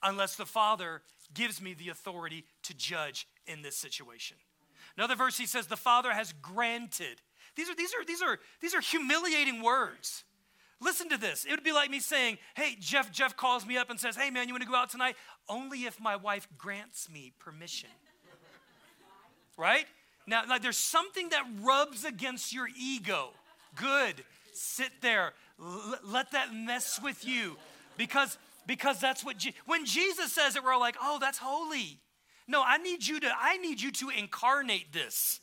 [0.01, 1.01] unless the Father
[1.33, 4.37] gives me the authority to judge in this situation.
[4.97, 7.21] Another verse he says, the Father has granted.
[7.55, 10.23] These are, these are, these are, these are humiliating words.
[10.81, 11.45] Listen to this.
[11.45, 14.29] It would be like me saying, hey, Jeff, Jeff calls me up and says, hey
[14.29, 15.15] man, you want to go out tonight?
[15.47, 17.89] Only if my wife grants me permission.
[19.57, 19.85] right?
[20.27, 23.29] Now, like there's something that rubs against your ego.
[23.75, 24.23] Good.
[24.53, 25.33] Sit there.
[25.59, 27.57] L- let that mess with you.
[27.97, 31.99] Because because that's what Je- when Jesus says it, we're all like, oh, that's holy.
[32.47, 35.39] No, I need you to, I need you to incarnate this.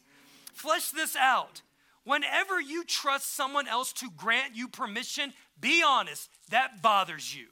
[0.52, 1.62] Flesh this out.
[2.04, 7.46] Whenever you trust someone else to grant you permission, be honest, that bothers you.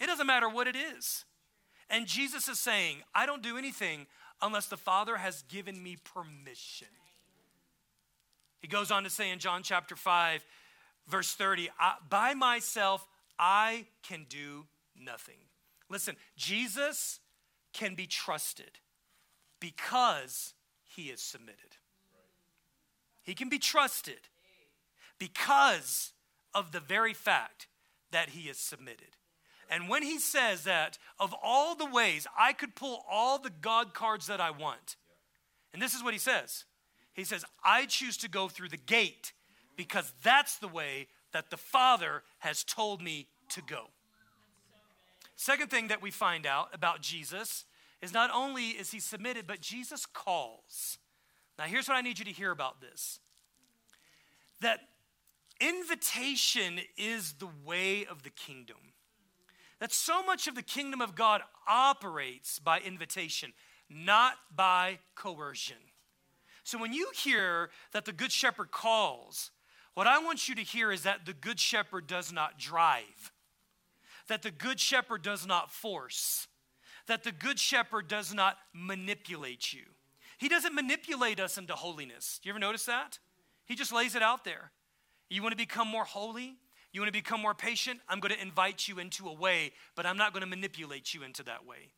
[0.00, 1.24] It doesn't matter what it is.
[1.88, 4.06] And Jesus is saying, I don't do anything
[4.42, 6.88] unless the Father has given me permission.
[8.60, 10.44] He goes on to say in John chapter 5,
[11.08, 11.70] verse 30,
[12.08, 13.06] by myself
[13.38, 14.66] I can do
[14.98, 15.38] nothing.
[15.88, 17.20] Listen, Jesus
[17.72, 18.78] can be trusted
[19.60, 21.76] because he is submitted.
[23.24, 24.28] He can be trusted
[25.18, 26.12] because
[26.54, 27.66] of the very fact
[28.12, 29.16] that he is submitted.
[29.68, 33.94] And when he says that, of all the ways I could pull all the God
[33.94, 34.96] cards that I want,
[35.72, 36.64] and this is what he says
[37.14, 39.32] He says, I choose to go through the gate
[39.76, 43.86] because that's the way that the Father has told me to go.
[45.34, 47.64] Second thing that we find out about Jesus
[48.00, 50.98] is not only is he submitted, but Jesus calls.
[51.58, 53.20] Now, here's what I need you to hear about this
[54.60, 54.80] that
[55.60, 58.76] invitation is the way of the kingdom.
[59.80, 63.52] That so much of the kingdom of God operates by invitation,
[63.90, 65.76] not by coercion.
[66.62, 69.50] So when you hear that the Good Shepherd calls,
[69.92, 73.32] what I want you to hear is that the Good Shepherd does not drive,
[74.28, 76.48] that the Good Shepherd does not force,
[77.06, 79.84] that the Good Shepherd does not manipulate you.
[80.38, 82.40] He doesn't manipulate us into holiness.
[82.42, 83.18] You ever notice that?
[83.66, 84.72] He just lays it out there.
[85.30, 86.56] You want to become more holy?
[86.92, 88.00] You want to become more patient?
[88.08, 91.22] I'm going to invite you into a way, but I'm not going to manipulate you
[91.22, 91.92] into that way.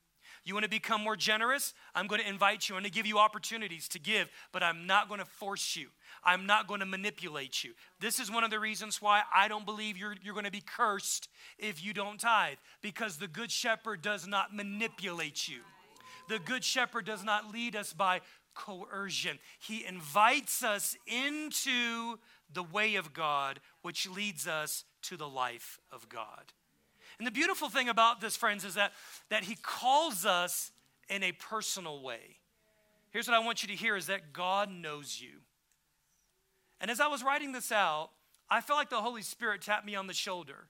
[0.44, 1.74] You want to become more generous?
[1.92, 2.76] I'm going to invite you.
[2.76, 5.88] I'm going to give you opportunities to give, but I'm not going to force you.
[6.22, 7.72] I'm not going to manipulate you.
[8.00, 10.62] This is one of the reasons why I don't believe you're, you're going to be
[10.64, 15.60] cursed if you don't tithe, because the Good Shepherd does not manipulate you.
[16.28, 18.20] The Good Shepherd does not lead us by
[18.54, 19.38] coercion.
[19.58, 22.18] He invites us into
[22.52, 26.52] the way of God, which leads us to the life of God.
[27.18, 28.92] And the beautiful thing about this, friends, is that,
[29.30, 30.72] that He calls us
[31.08, 32.38] in a personal way.
[33.10, 35.40] Here's what I want you to hear is that God knows you.
[36.80, 38.10] And as I was writing this out,
[38.50, 40.66] I felt like the Holy Spirit tapped me on the shoulder.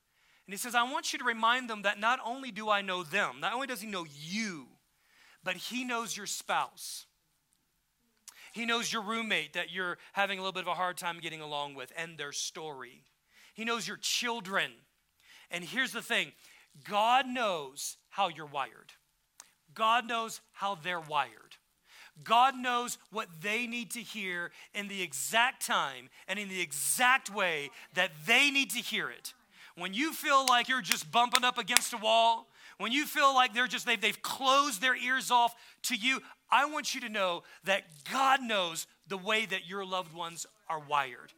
[0.46, 3.02] And He says, I want you to remind them that not only do I know
[3.02, 4.68] them, not only does He know you,
[5.46, 7.06] but He knows your spouse.
[8.52, 11.40] He knows your roommate that you're having a little bit of a hard time getting
[11.40, 13.04] along with and their story.
[13.54, 14.72] He knows your children.
[15.52, 16.32] And here's the thing
[16.84, 18.92] God knows how you're wired,
[19.72, 21.30] God knows how they're wired.
[22.24, 27.32] God knows what they need to hear in the exact time and in the exact
[27.32, 29.34] way that they need to hear it.
[29.76, 33.54] When you feel like you're just bumping up against a wall, when you feel like
[33.54, 37.42] they're just they've, they've closed their ears off to you I want you to know
[37.64, 41.32] that God knows the way that your loved ones are wired.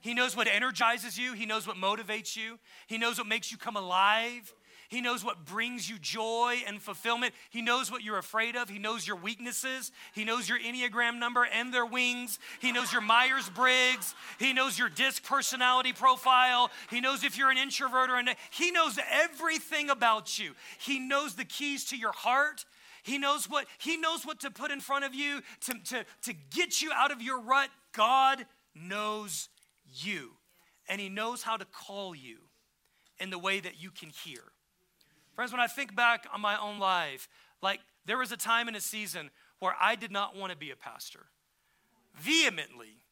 [0.00, 3.58] He knows what energizes you, He knows what motivates you, He knows what makes you
[3.58, 4.54] come alive.
[4.94, 7.34] He knows what brings you joy and fulfillment.
[7.50, 8.68] He knows what you're afraid of.
[8.68, 9.90] He knows your weaknesses.
[10.14, 12.38] He knows your Enneagram number and their wings.
[12.60, 14.14] He knows your Myers Briggs.
[14.38, 16.70] He knows your disc personality profile.
[16.90, 18.28] He knows if you're an introvert or an.
[18.52, 20.52] He knows everything about you.
[20.78, 22.64] He knows the keys to your heart.
[23.02, 26.32] He knows what, he knows what to put in front of you to, to, to
[26.54, 27.68] get you out of your rut.
[27.92, 29.48] God knows
[29.92, 30.34] you.
[30.88, 32.36] And he knows how to call you
[33.18, 34.53] in the way that you can hear.
[35.34, 37.28] Friends, when I think back on my own life,
[37.62, 40.70] like there was a time in a season where I did not want to be
[40.70, 41.26] a pastor.
[42.14, 43.04] Vehemently.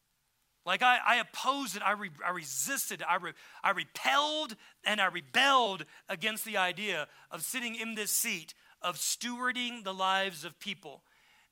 [0.65, 3.33] Like I, I opposed it, I, re, I resisted, I, re,
[3.63, 4.55] I repelled,
[4.85, 10.45] and I rebelled against the idea of sitting in this seat of stewarding the lives
[10.45, 11.03] of people.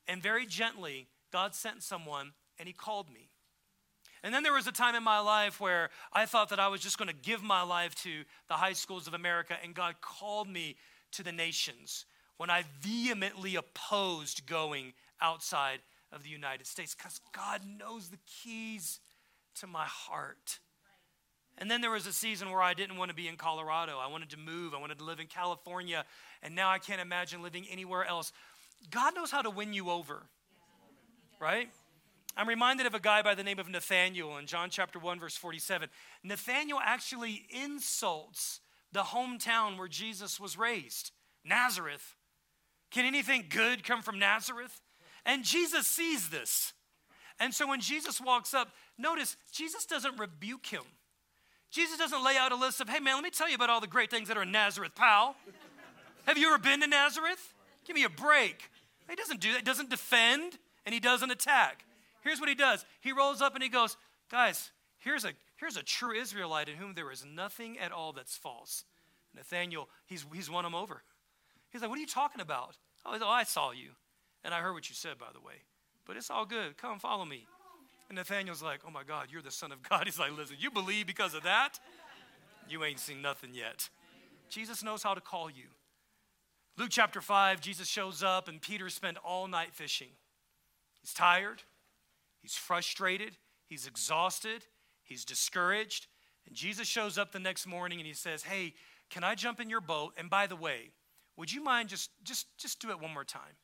[0.06, 3.31] And very gently, God sent someone and he called me.
[4.24, 6.80] And then there was a time in my life where I thought that I was
[6.80, 10.48] just going to give my life to the high schools of America, and God called
[10.48, 10.76] me
[11.12, 12.06] to the nations
[12.36, 15.80] when I vehemently opposed going outside
[16.12, 19.00] of the United States because God knows the keys
[19.56, 20.60] to my heart.
[21.58, 23.98] And then there was a season where I didn't want to be in Colorado.
[23.98, 24.74] I wanted to move.
[24.74, 26.04] I wanted to live in California.
[26.42, 28.32] And now I can't imagine living anywhere else.
[28.90, 30.22] God knows how to win you over,
[31.40, 31.68] right?
[32.36, 35.36] I'm reminded of a guy by the name of Nathaniel in John chapter 1, verse
[35.36, 35.88] 47.
[36.24, 41.12] Nathaniel actually insults the hometown where Jesus was raised,
[41.44, 42.16] Nazareth.
[42.90, 44.80] Can anything good come from Nazareth?
[45.26, 46.72] And Jesus sees this.
[47.38, 48.68] And so when Jesus walks up,
[48.98, 50.82] notice Jesus doesn't rebuke him.
[51.70, 53.80] Jesus doesn't lay out a list of, hey man, let me tell you about all
[53.80, 55.36] the great things that are in Nazareth, pal.
[56.26, 57.54] Have you ever been to Nazareth?
[57.86, 58.70] Give me a break.
[59.08, 59.58] He doesn't do that.
[59.58, 61.84] He doesn't defend and he doesn't attack.
[62.22, 62.84] Here's what he does.
[63.00, 63.96] He rolls up and he goes,
[64.30, 68.36] guys, here's a here's a true Israelite in whom there is nothing at all that's
[68.36, 68.84] false.
[69.34, 71.02] Nathaniel, he's he's won him over.
[71.70, 72.76] He's like, what are you talking about?
[73.04, 73.90] Oh, oh I saw you.
[74.44, 75.54] And I heard what you said, by the way.
[76.06, 76.76] But it's all good.
[76.76, 77.46] Come follow me.
[78.08, 80.02] And Nathaniel's like, Oh my God, you're the Son of God.
[80.04, 81.78] He's like, Listen, you believe because of that?
[82.68, 83.88] You ain't seen nothing yet.
[84.48, 85.64] Jesus knows how to call you.
[86.78, 90.08] Luke chapter 5, Jesus shows up, and Peter spent all night fishing.
[91.00, 91.62] He's tired,
[92.42, 94.66] he's frustrated, he's exhausted,
[95.02, 96.08] he's discouraged.
[96.46, 98.74] And Jesus shows up the next morning and he says, Hey,
[99.08, 100.12] can I jump in your boat?
[100.18, 100.90] And by the way,
[101.36, 103.56] would you mind just, just, just do it one more time?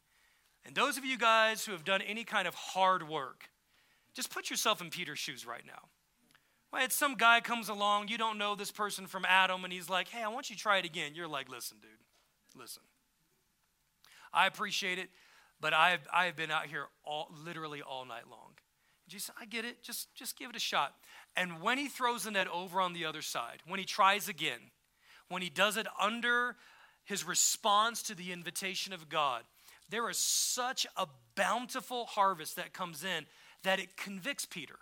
[0.65, 3.51] And those of you guys who have done any kind of hard work,
[4.15, 6.81] just put yourself in Peter's shoes right now.
[6.81, 10.09] it's Some guy comes along, you don't know this person from Adam, and he's like,
[10.09, 11.13] hey, I want you to try it again.
[11.15, 11.91] You're like, listen, dude,
[12.55, 12.83] listen.
[14.33, 15.09] I appreciate it,
[15.61, 18.53] but I've, I've been out here all, literally all night long.
[19.09, 19.83] Jesus, I get it.
[19.83, 20.95] Just, just give it a shot.
[21.37, 24.61] And when he throws the net over on the other side, when he tries again,
[25.29, 26.57] when he does it under
[27.05, 29.43] his response to the invitation of God,
[29.91, 33.27] there is such a bountiful harvest that comes in
[33.63, 34.77] that it convicts Peter.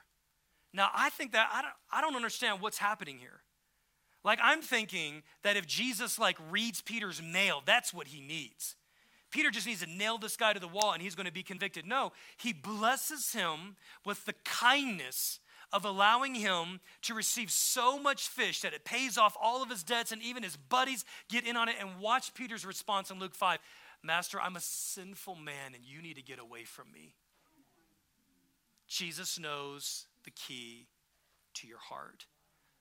[0.73, 3.41] Now, I think that I don't, I don't understand what's happening here.
[4.25, 8.75] Like, I'm thinking that if Jesus, like, reads Peter's mail, that's what he needs.
[9.37, 11.43] Peter just needs to nail this guy to the wall and he's going to be
[11.43, 11.85] convicted.
[11.85, 15.41] No, he blesses him with the kindness
[15.75, 19.83] of allowing him to receive so much fish that it pays off all of his
[19.83, 21.75] debts and even his buddies get in on it.
[21.79, 23.59] And watch Peter's response in Luke 5
[24.03, 27.13] Master, I'm a sinful man and you need to get away from me.
[28.89, 30.87] Jesus knows the key
[31.57, 32.25] to your heart.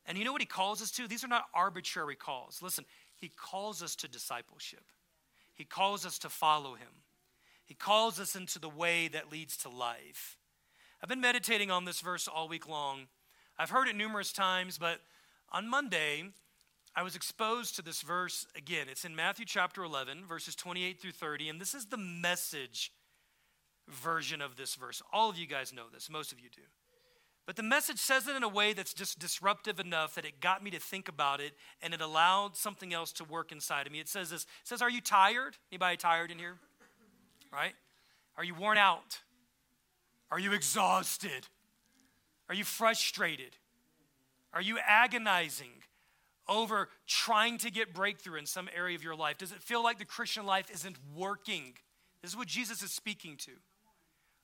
[0.06, 1.06] And you know what he calls us to?
[1.06, 2.62] These are not arbitrary calls.
[2.62, 2.86] Listen,
[3.18, 4.86] he calls us to discipleship,
[5.56, 7.04] he calls us to follow him,
[7.66, 10.38] he calls us into the way that leads to life.
[11.02, 13.08] I've been meditating on this verse all week long.
[13.58, 15.00] I've heard it numerous times, but
[15.52, 16.26] on Monday,
[16.96, 18.88] I was exposed to this verse again.
[18.90, 22.92] It's in Matthew chapter 11, verses 28 through 30, and this is the message
[23.88, 25.02] version of this verse.
[25.12, 26.62] All of you guys know this, most of you do.
[27.46, 30.64] But the message says it in a way that's just disruptive enough that it got
[30.64, 34.00] me to think about it and it allowed something else to work inside of me.
[34.00, 34.44] It says this.
[34.44, 35.56] It says, Are you tired?
[35.72, 36.56] Anybody tired in here?
[37.54, 37.74] Right?
[38.38, 39.20] Are you worn out?
[40.32, 41.48] Are you exhausted?
[42.50, 43.56] Are you frustrated?
[44.54, 45.84] Are you agonizing
[46.48, 49.38] over trying to get breakthrough in some area of your life?
[49.38, 51.74] Does it feel like the Christian life isn't working?
[52.22, 53.52] This is what Jesus is speaking to.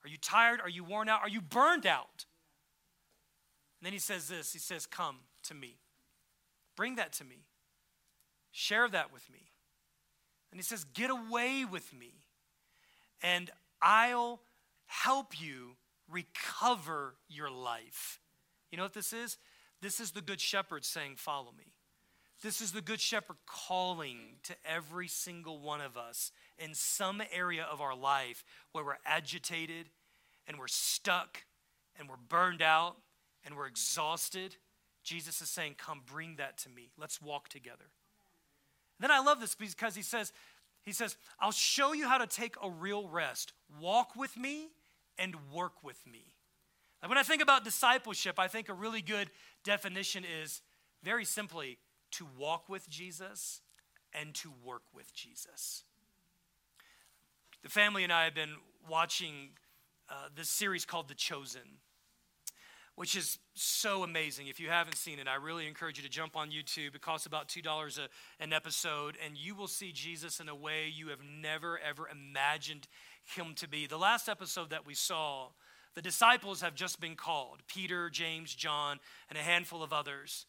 [0.04, 0.62] Are you tired?
[0.62, 1.22] Are you worn out?
[1.22, 2.26] Are you burned out?
[3.82, 5.78] And then he says this He says, Come to me.
[6.76, 7.48] Bring that to me.
[8.52, 9.50] Share that with me.
[10.52, 12.14] And he says, Get away with me,
[13.24, 13.50] and
[13.82, 14.42] I'll
[14.86, 15.78] help you
[16.08, 18.20] recover your life.
[18.70, 19.38] You know what this is?
[19.82, 21.74] This is the Good Shepherd saying, Follow me.
[22.44, 27.64] This is the Good Shepherd calling to every single one of us in some area
[27.64, 29.88] of our life where we're agitated
[30.48, 31.46] and we're stuck
[32.00, 32.98] and we're burned out
[33.46, 34.56] and we're exhausted.
[35.04, 36.92] Jesus is saying, Come bring that to me.
[36.98, 37.86] Let's walk together.
[39.00, 40.32] And then I love this because he says,
[40.84, 43.54] he says, I'll show you how to take a real rest.
[43.80, 44.70] Walk with me
[45.18, 46.34] and work with me.
[47.02, 49.30] Like when I think about discipleship, I think a really good
[49.64, 50.62] definition is
[51.04, 51.78] very simply
[52.12, 53.62] to walk with Jesus
[54.14, 55.84] and to work with Jesus.
[57.64, 58.56] The family and I have been
[58.90, 59.50] watching
[60.10, 61.80] uh, this series called The Chosen,
[63.02, 64.46] which is so amazing.
[64.46, 66.94] If you haven't seen it, I really encourage you to jump on YouTube.
[66.94, 70.88] It costs about $2 a, an episode, and you will see Jesus in a way
[70.88, 72.88] you have never, ever imagined
[73.24, 73.88] him to be.
[73.88, 75.48] The last episode that we saw,
[75.96, 79.00] the disciples have just been called Peter, James, John,
[79.30, 80.46] and a handful of others.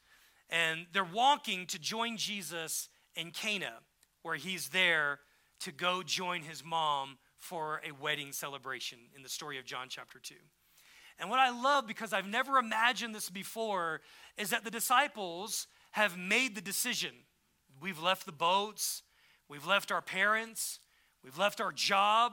[0.51, 3.77] And they're walking to join Jesus in Cana,
[4.21, 5.21] where he's there
[5.61, 10.19] to go join his mom for a wedding celebration in the story of John chapter
[10.19, 10.35] 2.
[11.23, 14.01] And what I love, because I've never imagined this before,
[14.37, 17.13] is that the disciples have made the decision.
[17.81, 19.03] We've left the boats,
[19.49, 20.81] we've left our parents,
[21.23, 22.33] we've left our job,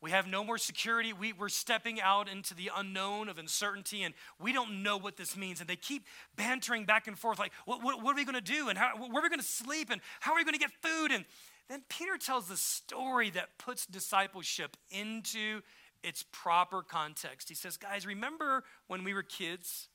[0.00, 1.12] we have no more security.
[1.12, 5.36] We, we're stepping out into the unknown of uncertainty, and we don't know what this
[5.36, 5.60] means.
[5.60, 6.04] And they keep
[6.36, 8.68] bantering back and forth, like, what, what, what are we going to do?
[8.68, 9.90] And how, where are we going to sleep?
[9.90, 11.10] And how are we going to get food?
[11.10, 11.24] And
[11.68, 15.62] then Peter tells the story that puts discipleship into
[16.02, 17.48] its proper context.
[17.48, 19.88] He says, Guys, remember when we were kids?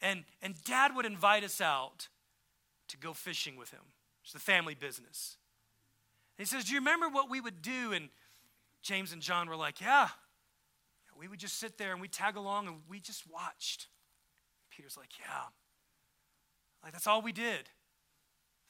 [0.00, 2.08] And, and dad would invite us out
[2.88, 3.80] to go fishing with him.
[4.22, 5.38] It's the family business.
[6.36, 7.92] And he says, Do you remember what we would do?
[7.92, 8.08] And
[8.82, 10.08] James and John were like, Yeah.
[11.18, 13.86] We would just sit there and we tag along and we just watched.
[14.70, 15.44] Peter's like, Yeah.
[16.82, 17.70] Like, that's all we did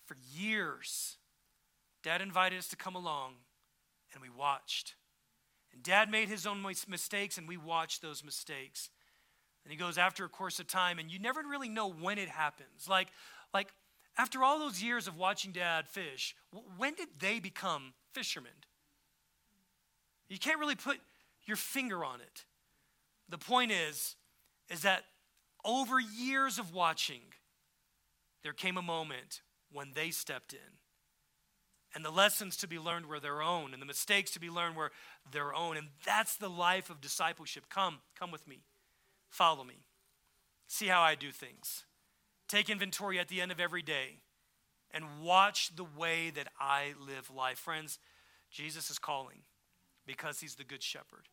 [0.07, 1.17] for years.
[2.03, 3.33] Dad invited us to come along
[4.13, 4.95] and we watched.
[5.77, 8.89] And dad made his own mistakes and we watched those mistakes.
[9.63, 12.31] And he goes after a course of time and you never really know when it
[12.31, 12.89] happens.
[12.89, 13.09] Like,
[13.53, 13.69] like
[14.17, 16.35] after all those years of watching dad fish,
[16.79, 18.65] when did they become fishermen?
[20.31, 20.97] You can't really put
[21.45, 22.47] your finger on it.
[23.29, 24.17] The point is,
[24.71, 25.05] is that
[25.63, 27.21] over years of watching,
[28.43, 30.79] there came a moment when they stepped in.
[31.97, 34.77] And the lessons to be learned were their own, and the mistakes to be learned
[34.77, 34.93] were
[35.33, 35.79] their own.
[35.79, 37.71] And that's the life of discipleship.
[37.71, 38.59] Come, come with me.
[39.31, 39.77] Follow me.
[40.69, 41.85] See how I do things.
[42.49, 44.19] Take inventory at the end of every day
[44.91, 47.59] and watch the way that I live life.
[47.59, 47.99] Friends,
[48.51, 49.39] Jesus is calling
[50.07, 51.31] because he's the good shepherd.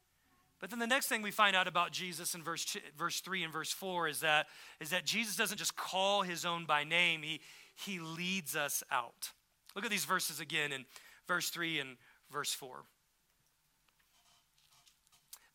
[0.61, 3.43] But then the next thing we find out about Jesus in verse, two, verse 3
[3.43, 4.47] and verse 4 is that,
[4.79, 7.41] is that Jesus doesn't just call his own by name, he,
[7.75, 9.31] he leads us out.
[9.75, 10.85] Look at these verses again in
[11.27, 11.97] verse 3 and
[12.31, 12.83] verse 4.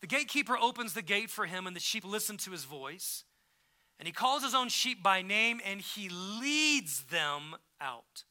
[0.00, 3.24] The gatekeeper opens the gate for him, and the sheep listen to his voice.
[3.98, 8.24] And he calls his own sheep by name, and he leads them out.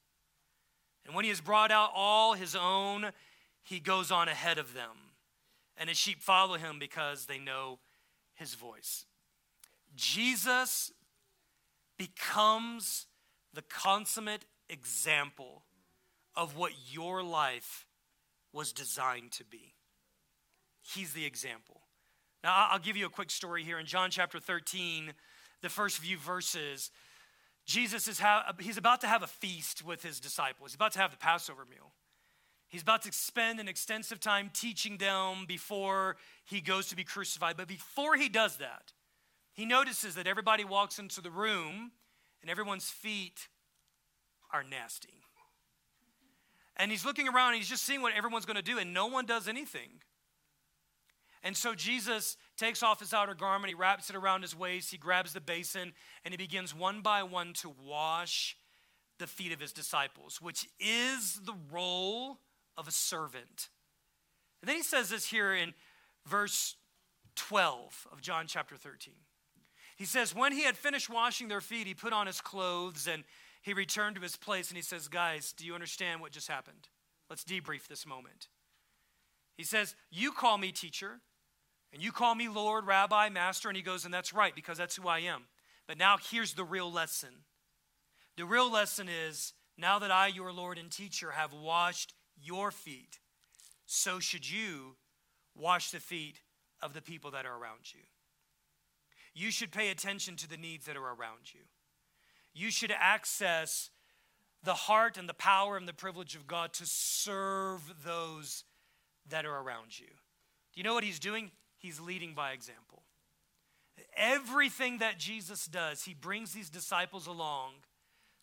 [1.05, 3.11] And when he has brought out all his own,
[3.63, 5.07] he goes on ahead of them
[5.77, 7.79] and his sheep follow him because they know
[8.33, 9.05] his voice.
[9.95, 10.91] Jesus
[11.97, 13.05] becomes
[13.53, 15.63] the consummate example
[16.37, 17.85] of what your life
[18.53, 19.73] was designed to be.
[20.81, 21.81] He's the example.
[22.43, 23.79] Now, I'll give you a quick story here.
[23.79, 25.13] In John chapter 13,
[25.61, 26.91] the first few verses,
[27.65, 30.71] Jesus is ha- he's about to have a feast with his disciples.
[30.71, 31.91] He's about to have the Passover meal.
[32.69, 37.57] He's about to spend an extensive time teaching them before he goes to be crucified.
[37.57, 38.93] But before he does that,
[39.53, 41.91] he notices that everybody walks into the room
[42.41, 43.47] and everyone's feet
[44.53, 45.26] are nasty.
[46.77, 49.07] And he's looking around and he's just seeing what everyone's going to do, and no
[49.07, 49.89] one does anything.
[51.43, 54.97] And so Jesus takes off his outer garment, he wraps it around his waist, he
[54.97, 58.57] grabs the basin, and he begins one by one to wash
[59.19, 62.39] the feet of his disciples, which is the role
[62.77, 63.69] of a servant.
[64.61, 65.73] And then he says this here in
[66.25, 66.75] verse
[67.35, 69.13] 12 of John chapter 13.
[69.95, 73.23] He says, When he had finished washing their feet, he put on his clothes and
[73.67, 76.87] he returned to his place and he says, Guys, do you understand what just happened?
[77.29, 78.47] Let's debrief this moment.
[79.57, 81.19] He says, You call me teacher,
[81.91, 83.67] and you call me Lord, Rabbi, Master.
[83.67, 85.43] And he goes, And that's right, because that's who I am.
[85.85, 87.29] But now here's the real lesson.
[88.37, 93.19] The real lesson is now that I, your Lord and teacher, have washed your feet,
[93.85, 94.95] so should you
[95.55, 96.39] wash the feet
[96.81, 98.01] of the people that are around you.
[99.33, 101.61] You should pay attention to the needs that are around you.
[102.57, 103.89] You should access
[104.63, 108.63] the heart and the power and the privilege of God to serve those
[109.29, 110.07] that are around you.
[110.07, 111.51] Do you know what he's doing?
[111.77, 113.03] He's leading by example.
[114.15, 117.73] Everything that Jesus does, he brings these disciples along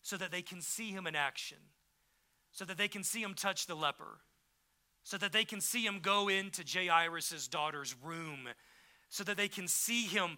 [0.01, 1.57] so that they can see him in action
[2.55, 4.21] so that they can see him touch the leper,
[5.03, 8.47] so that they can see him go into Jairus' daughter's room,
[9.09, 10.37] so that they can see him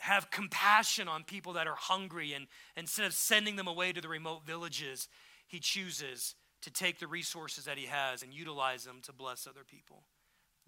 [0.00, 2.32] have compassion on people that are hungry.
[2.32, 5.08] And instead of sending them away to the remote villages,
[5.46, 9.64] he chooses to take the resources that he has and utilize them to bless other
[9.64, 10.04] people.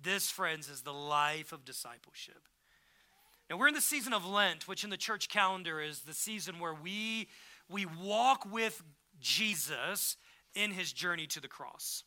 [0.01, 2.49] This, friends, is the life of discipleship.
[3.51, 6.59] Now, we're in the season of Lent, which in the church calendar is the season
[6.61, 7.29] where we,
[7.69, 8.83] we walk with
[9.21, 10.17] Jesus
[10.55, 12.05] in his journey to the cross.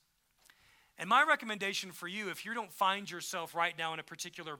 [0.97, 4.57] And my recommendation for you, if you don't find yourself right now in a particular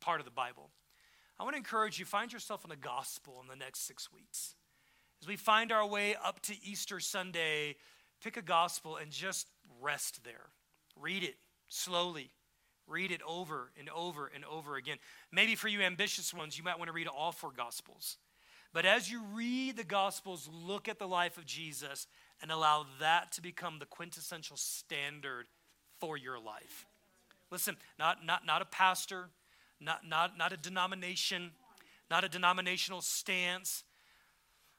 [0.00, 0.70] part of the Bible,
[1.38, 4.54] I want to encourage you find yourself in the gospel in the next six weeks.
[5.22, 7.76] As we find our way up to Easter Sunday,
[8.22, 9.48] pick a gospel and just
[9.80, 10.50] rest there.
[10.96, 11.36] Read it
[11.68, 12.30] slowly.
[12.88, 14.96] Read it over and over and over again.
[15.30, 18.16] Maybe for you ambitious ones, you might want to read all four gospels.
[18.72, 22.06] But as you read the gospels, look at the life of Jesus
[22.42, 25.46] and allow that to become the quintessential standard
[25.98, 26.86] for your life.
[27.50, 29.30] Listen, not, not, not a pastor,
[29.80, 31.50] not, not, not a denomination,
[32.10, 33.84] not a denominational stance,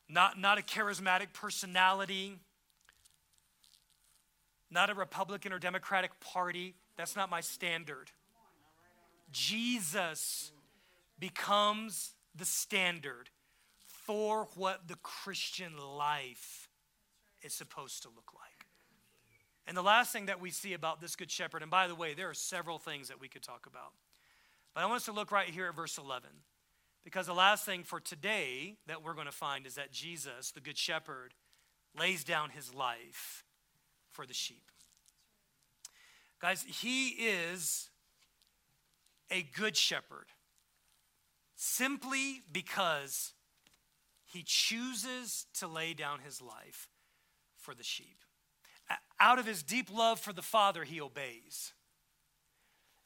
[0.10, 2.38] not, not a charismatic personality,
[4.72, 6.76] not a Republican or Democratic Party.
[6.98, 8.12] That's not my standard.
[9.32, 10.52] Jesus
[11.20, 13.30] becomes the standard
[14.06, 16.68] for what the Christian life
[17.42, 18.66] is supposed to look like.
[19.68, 22.16] And the last thing that we see about this good shepherd, and by the way,
[22.16, 23.94] there are several things that we could talk about.
[24.74, 26.30] But I want us to look right here at verse 11.
[27.04, 30.60] Because the last thing for today that we're going to find is that Jesus, the
[30.60, 31.34] good shepherd,
[31.98, 33.44] lays down his life
[34.12, 34.72] for the sheep.
[36.40, 37.90] Guys, he is
[39.32, 40.28] a good shepherd
[41.56, 43.34] simply because
[44.26, 46.88] he chooses to lay down his life
[47.58, 48.24] for the sheep.
[49.20, 51.74] Out of his deep love for the Father, he obeys.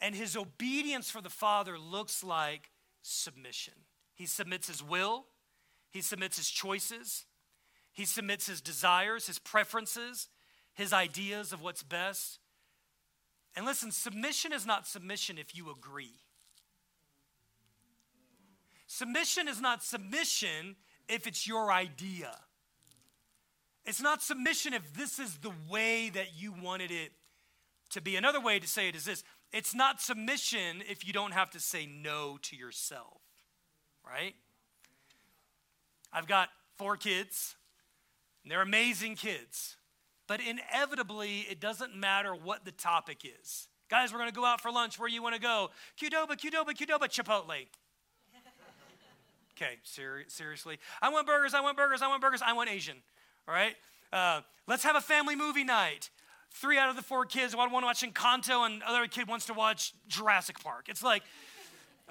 [0.03, 3.73] And his obedience for the Father looks like submission.
[4.13, 5.25] He submits his will,
[5.89, 7.25] he submits his choices,
[7.93, 10.27] He submits his desires, his preferences,
[10.73, 12.39] his ideas of what's best.
[13.55, 16.19] And listen, submission is not submission if you agree.
[18.87, 20.75] Submission is not submission
[21.07, 22.35] if it's your idea.
[23.85, 27.11] It's not submission if this is the way that you wanted it
[27.91, 28.15] to be.
[28.15, 29.23] Another way to say it is this
[29.53, 33.21] it's not submission if you don't have to say no to yourself,
[34.05, 34.33] right?
[36.11, 37.55] I've got four kids,
[38.43, 39.77] and they're amazing kids.
[40.27, 43.67] But inevitably, it doesn't matter what the topic is.
[43.89, 44.97] Guys, we're to go out for lunch.
[44.97, 45.69] Where you want to go?
[46.01, 47.67] Qdoba, Qdoba, Qdoba, Chipotle.
[49.55, 50.79] Okay, ser- seriously.
[51.01, 52.97] I want burgers, I want burgers, I want burgers, I want Asian.
[53.47, 53.75] All right?
[54.11, 56.09] Uh, let's have a family movie night.
[56.53, 59.53] Three out of the four kids want to watch Encanto, and other kid wants to
[59.53, 60.87] watch Jurassic Park.
[60.87, 61.23] It's like,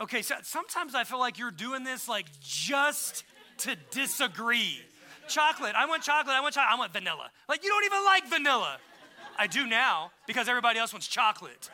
[0.00, 3.24] okay, so sometimes I feel like you're doing this like just
[3.58, 4.80] to disagree.
[5.28, 7.30] Chocolate, I want chocolate, I want chocolate, I want vanilla.
[7.48, 8.78] Like, you don't even like vanilla.
[9.38, 11.70] I do now because everybody else wants chocolate.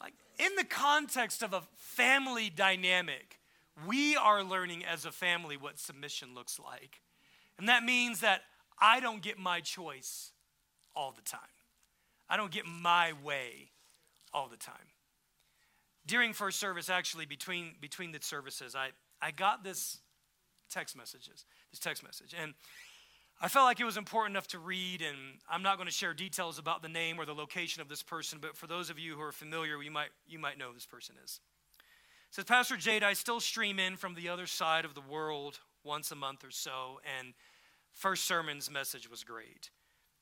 [0.00, 3.38] Like, in the context of a family dynamic,
[3.86, 7.02] we are learning as a family what submission looks like.
[7.58, 8.40] And that means that
[8.78, 10.32] I don't get my choice
[10.94, 11.40] all the time.
[12.28, 13.70] I don't get my way
[14.32, 14.74] all the time.
[16.06, 18.90] During first service, actually, between, between the services, I,
[19.22, 19.98] I got this
[20.70, 22.34] text messages, this text message.
[22.38, 22.54] And
[23.40, 25.16] I felt like it was important enough to read, and
[25.50, 28.38] I'm not going to share details about the name or the location of this person,
[28.40, 30.86] but for those of you who are familiar, you might, you might know who this
[30.86, 31.40] person is.
[32.28, 35.60] It says, Pastor Jade, I still stream in from the other side of the world
[35.82, 37.34] once a month or so, and
[37.92, 39.70] first sermon's message was great.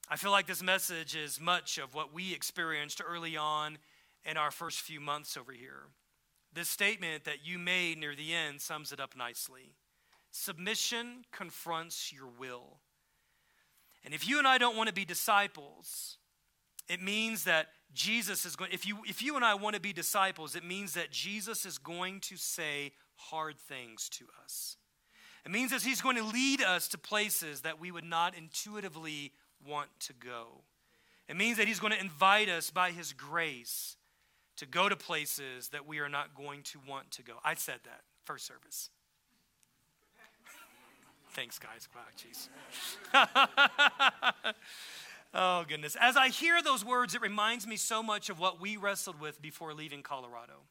[0.09, 3.79] I feel like this message is much of what we experienced early on
[4.25, 5.89] in our first few months over here.
[6.53, 9.75] This statement that you made near the end sums it up nicely.
[10.31, 12.79] Submission confronts your will.
[14.05, 16.19] And if you and I don't want to be disciples,
[16.89, 19.93] it means that Jesus is going if you if you and I want to be
[19.93, 24.77] disciples, it means that Jesus is going to say hard things to us.
[25.45, 29.33] It means that he's going to lead us to places that we would not intuitively
[29.67, 30.63] want to go.
[31.29, 33.97] It means that he's going to invite us by his grace
[34.57, 37.35] to go to places that we are not going to want to go.
[37.45, 38.91] I said that first service.
[41.31, 41.89] Thanks, guys.
[41.95, 42.49] Wow, jeez.
[45.35, 45.97] oh, goodness.
[45.99, 49.41] As I hear those words, it reminds me so much of what we wrestled with
[49.41, 50.65] before leaving Colorado.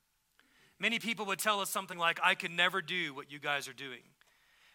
[0.79, 3.73] Many people would tell us something like, I could never do what you guys are
[3.73, 4.01] doing.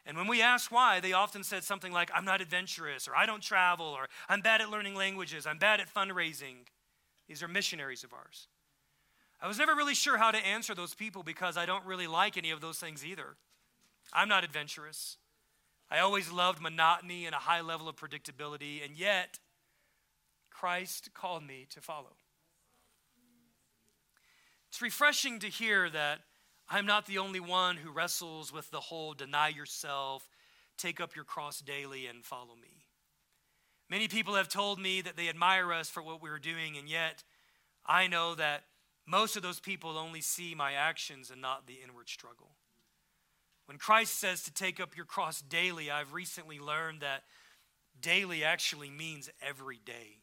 [0.06, 3.26] And when we asked why, they often said something like, I'm not adventurous, or I
[3.26, 6.68] don't travel, or I'm bad at learning languages, I'm bad at fundraising.
[7.26, 8.46] These are missionaries of ours.
[9.42, 12.38] I was never really sure how to answer those people because I don't really like
[12.38, 13.36] any of those things either.
[14.12, 15.16] I'm not adventurous.
[15.90, 19.40] I always loved monotony and a high level of predictability, and yet
[20.50, 22.14] Christ called me to follow.
[24.68, 26.20] It's refreshing to hear that
[26.68, 30.28] I'm not the only one who wrestles with the whole deny yourself,
[30.76, 32.86] take up your cross daily, and follow me.
[33.88, 37.22] Many people have told me that they admire us for what we're doing, and yet
[37.86, 38.64] I know that
[39.06, 42.50] most of those people only see my actions and not the inward struggle.
[43.66, 47.22] When Christ says to take up your cross daily, I've recently learned that
[48.00, 50.18] daily actually means every day.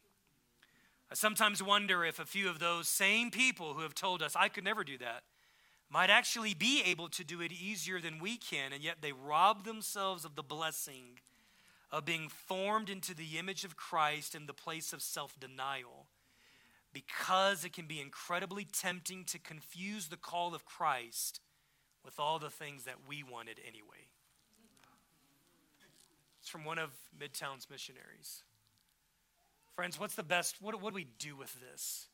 [1.10, 4.48] I sometimes wonder if a few of those same people who have told us, I
[4.48, 5.22] could never do that,
[5.94, 9.64] might actually be able to do it easier than we can, and yet they rob
[9.64, 11.20] themselves of the blessing
[11.92, 16.06] of being formed into the image of Christ in the place of self denial
[16.92, 21.40] because it can be incredibly tempting to confuse the call of Christ
[22.04, 24.08] with all the things that we wanted anyway.
[26.40, 28.42] It's from one of Midtown's missionaries.
[29.76, 30.60] Friends, what's the best?
[30.60, 32.08] What, what do we do with this?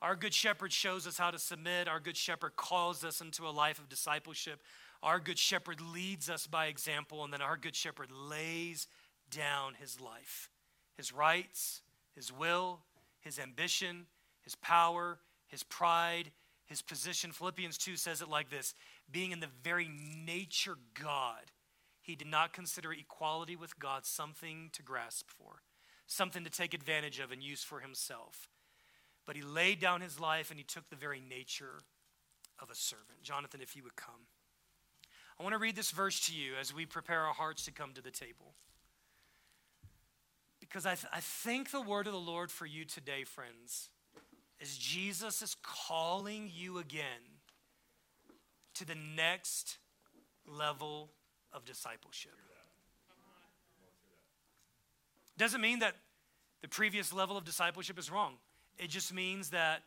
[0.00, 1.88] Our Good Shepherd shows us how to submit.
[1.88, 4.62] Our Good Shepherd calls us into a life of discipleship.
[5.02, 8.86] Our Good Shepherd leads us by example, and then our Good Shepherd lays
[9.30, 10.50] down his life,
[10.96, 11.82] his rights,
[12.14, 12.80] his will,
[13.20, 14.06] his ambition,
[14.42, 15.18] his power,
[15.48, 16.30] his pride,
[16.66, 17.32] his position.
[17.32, 18.74] Philippians 2 says it like this
[19.10, 19.90] being in the very
[20.24, 21.50] nature God,
[22.00, 25.62] he did not consider equality with God something to grasp for,
[26.06, 28.48] something to take advantage of and use for himself
[29.28, 31.82] but he laid down his life and he took the very nature
[32.58, 33.22] of a servant.
[33.22, 34.22] Jonathan, if you would come.
[35.38, 37.92] I want to read this verse to you as we prepare our hearts to come
[37.92, 38.54] to the table.
[40.60, 43.90] Because I, th- I think the word of the Lord for you today, friends,
[44.60, 47.04] is Jesus is calling you again
[48.76, 49.76] to the next
[50.46, 51.10] level
[51.52, 52.32] of discipleship.
[55.36, 55.96] Doesn't mean that
[56.62, 58.38] the previous level of discipleship is wrong.
[58.78, 59.82] It just means that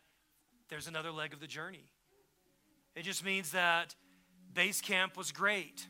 [0.70, 1.86] there's another leg of the journey.
[2.96, 3.96] It just means that
[4.54, 5.88] base camp was great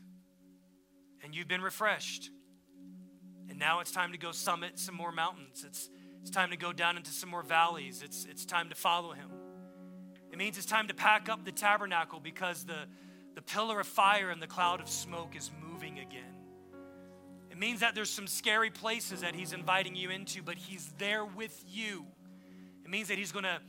[1.22, 2.30] and you've been refreshed.
[3.48, 5.64] And now it's time to go summit some more mountains.
[5.66, 5.90] It's,
[6.20, 8.02] it's time to go down into some more valleys.
[8.02, 9.30] It's, it's time to follow him.
[10.30, 12.86] It means it's time to pack up the tabernacle because the,
[13.34, 16.34] the pillar of fire and the cloud of smoke is moving again.
[17.50, 21.24] It means that there's some scary places that he's inviting you into, but he's there
[21.24, 22.06] with you.
[22.84, 23.60] It means that he's going to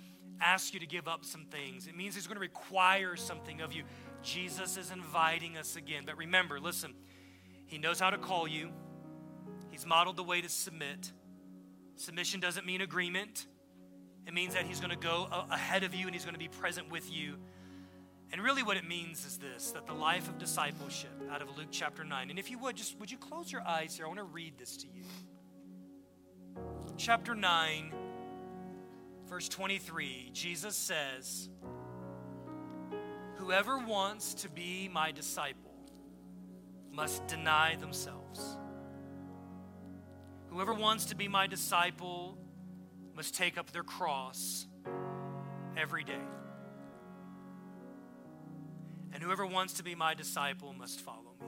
[0.41, 1.87] ask you to give up some things.
[1.87, 3.83] It means he's going to require something of you.
[4.21, 6.03] Jesus is inviting us again.
[6.05, 6.93] But remember, listen,
[7.65, 8.71] he knows how to call you,
[9.71, 11.11] he's modeled the way to submit.
[11.95, 13.45] Submission doesn't mean agreement,
[14.25, 16.47] it means that he's going to go ahead of you and he's going to be
[16.47, 17.35] present with you.
[18.31, 21.67] And really, what it means is this that the life of discipleship out of Luke
[21.69, 22.29] chapter 9.
[22.31, 24.05] And if you would, just would you close your eyes here?
[24.05, 25.03] I want to read this to you.
[26.97, 27.93] Chapter 9,
[29.33, 31.49] verse 23, Jesus says,
[33.37, 35.73] Whoever wants to be my disciple
[36.91, 38.59] must deny themselves.
[40.51, 42.37] Whoever wants to be my disciple
[43.15, 44.67] must take up their cross
[45.75, 46.27] every day.
[49.13, 51.47] And whoever wants to be my disciple must follow me.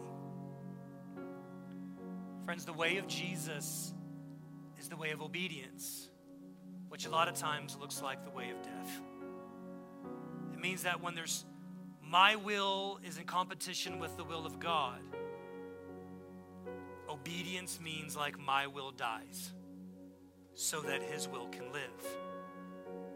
[2.46, 3.94] Friends, the way of Jesus
[4.80, 6.10] is the way of obedience,
[6.96, 9.02] which a lot of times looks like the way of death.
[10.54, 11.44] It means that when there's
[12.02, 15.02] my will is in competition with the will of God,
[17.10, 19.52] obedience means like my will dies
[20.54, 21.82] so that his will can live.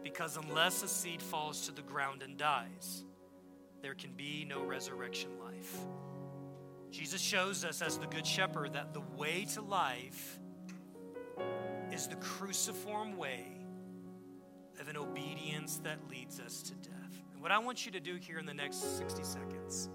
[0.04, 3.06] Because unless a seed falls to the ground and dies,
[3.82, 5.78] there can be no resurrection life.
[6.92, 10.38] Jesus shows us as the Good Shepherd that the way to life
[11.94, 13.59] is the cruciform way
[14.80, 17.22] of an obedience that leads us to death.
[17.34, 19.90] And what I want you to do here in the next 60 seconds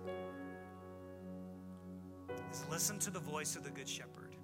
[2.53, 4.37] is listen to the voice of the Good Shepherd.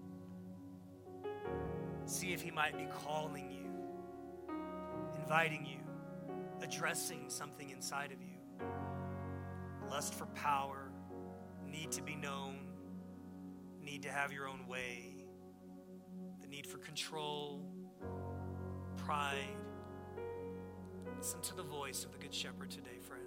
[2.06, 4.54] See if he might be calling you,
[5.22, 5.78] inviting you,
[6.62, 8.30] addressing something inside of you
[9.90, 10.90] lust for power,
[11.66, 12.58] need to be known,
[13.82, 15.14] need to have your own way,
[16.40, 17.60] the need for control,
[18.96, 19.59] pride.
[21.20, 23.22] Listen to the voice of the Good Shepherd today, friend.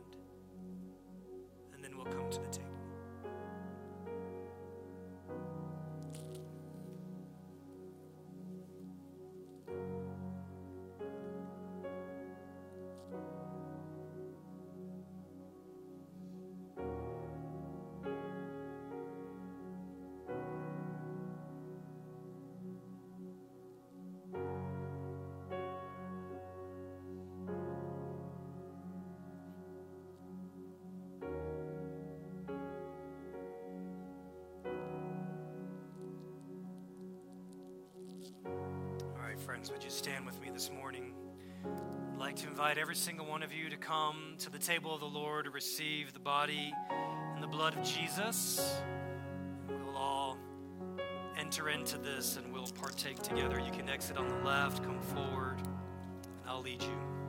[1.76, 2.73] And then we'll come to the table.
[39.44, 41.12] Friends, would you stand with me this morning?
[41.66, 45.02] I'd like to invite every single one of you to come to the table of
[45.02, 46.74] the Lord to receive the body
[47.34, 48.80] and the blood of Jesus.
[49.68, 50.38] We'll all
[51.38, 53.60] enter into this and we'll partake together.
[53.60, 57.23] You can exit on the left, come forward, and I'll lead you.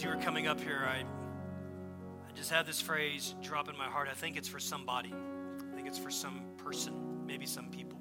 [0.00, 3.84] As you were coming up here, I, I just had this phrase drop in my
[3.84, 4.08] heart.
[4.10, 8.00] I think it's for somebody, I think it's for some person, maybe some people.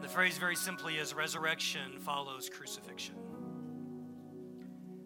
[0.00, 3.14] The phrase very simply is resurrection follows crucifixion.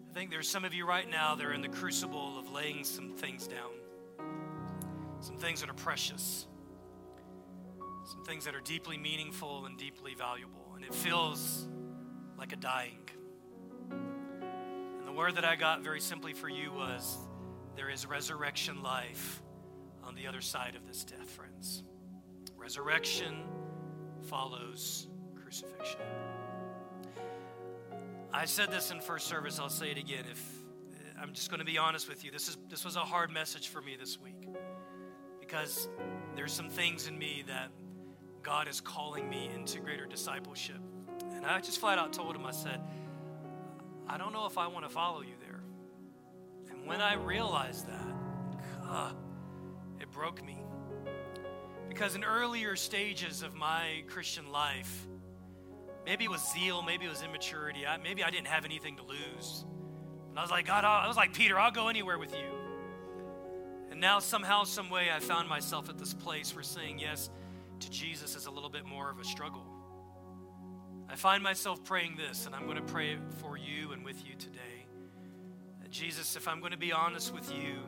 [0.09, 2.85] I think there's some of you right now that are in the crucible of laying
[2.85, 3.73] some things down.
[5.19, 6.47] some things that are precious,
[8.05, 10.71] some things that are deeply meaningful and deeply valuable.
[10.77, 11.67] And it feels
[12.37, 13.09] like a dying.
[15.19, 17.17] Word that I got very simply for you was
[17.75, 19.41] there is resurrection life
[20.01, 21.83] on the other side of this death, friends.
[22.55, 23.43] Resurrection
[24.29, 25.99] follows crucifixion.
[28.31, 30.23] I said this in first service, I'll say it again.
[30.31, 30.41] If
[31.21, 33.67] I'm just going to be honest with you, this is this was a hard message
[33.67, 34.47] for me this week
[35.41, 35.89] because
[36.37, 37.71] there's some things in me that
[38.41, 40.79] God is calling me into greater discipleship.
[41.33, 42.79] And I just flat out told him, I said,
[44.09, 45.61] I don't know if I want to follow you there.
[46.71, 49.13] And when I realized that,
[49.99, 50.57] it broke me.
[51.87, 55.07] Because in earlier stages of my Christian life,
[56.05, 59.03] maybe it was zeal, maybe it was immaturity, I, maybe I didn't have anything to
[59.03, 59.65] lose.
[60.29, 62.49] And I was like, God, I was like, Peter, I'll go anywhere with you.
[63.91, 67.29] And now, somehow, some way, I found myself at this place where saying yes
[67.79, 69.65] to Jesus is a little bit more of a struggle.
[71.09, 74.35] I find myself praying this, and I'm going to pray for you and with you
[74.35, 74.59] today.
[75.89, 77.79] Jesus, if I'm going to be honest with you,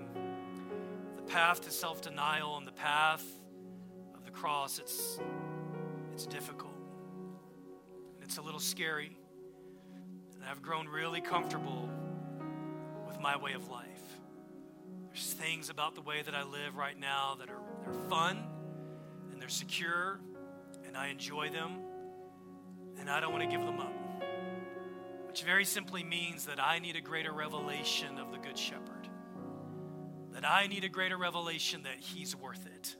[1.16, 3.24] the path to self denial and the path
[4.16, 5.20] of the cross, it's,
[6.12, 6.74] it's difficult.
[8.16, 9.16] And it's a little scary.
[10.34, 11.90] And I've grown really comfortable
[13.06, 13.86] with my way of life.
[15.08, 18.44] There's things about the way that I live right now that are they're fun
[19.32, 20.20] and they're secure
[20.88, 21.78] and I enjoy them
[23.02, 23.94] and I don't want to give them up.
[25.28, 29.10] Which very simply means that I need a greater revelation of the Good Shepherd.
[30.34, 32.96] That I need a greater revelation that He's worth it.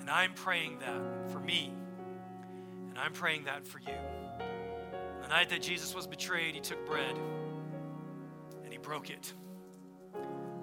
[0.00, 1.72] And I'm praying that for me.
[2.90, 3.94] And I'm praying that for you.
[5.22, 7.16] The night that Jesus was betrayed, He took bread
[8.64, 9.32] and He broke it.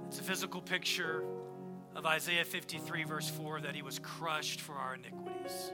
[0.08, 1.24] It's a physical picture
[1.96, 5.72] of Isaiah 53, verse 4, that he was crushed for our iniquities.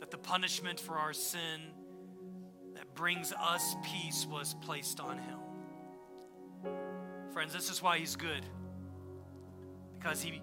[0.00, 1.60] That the punishment for our sin
[2.74, 5.38] that brings us peace was placed on him.
[7.32, 8.44] Friends, this is why he's good.
[9.98, 10.42] Because he,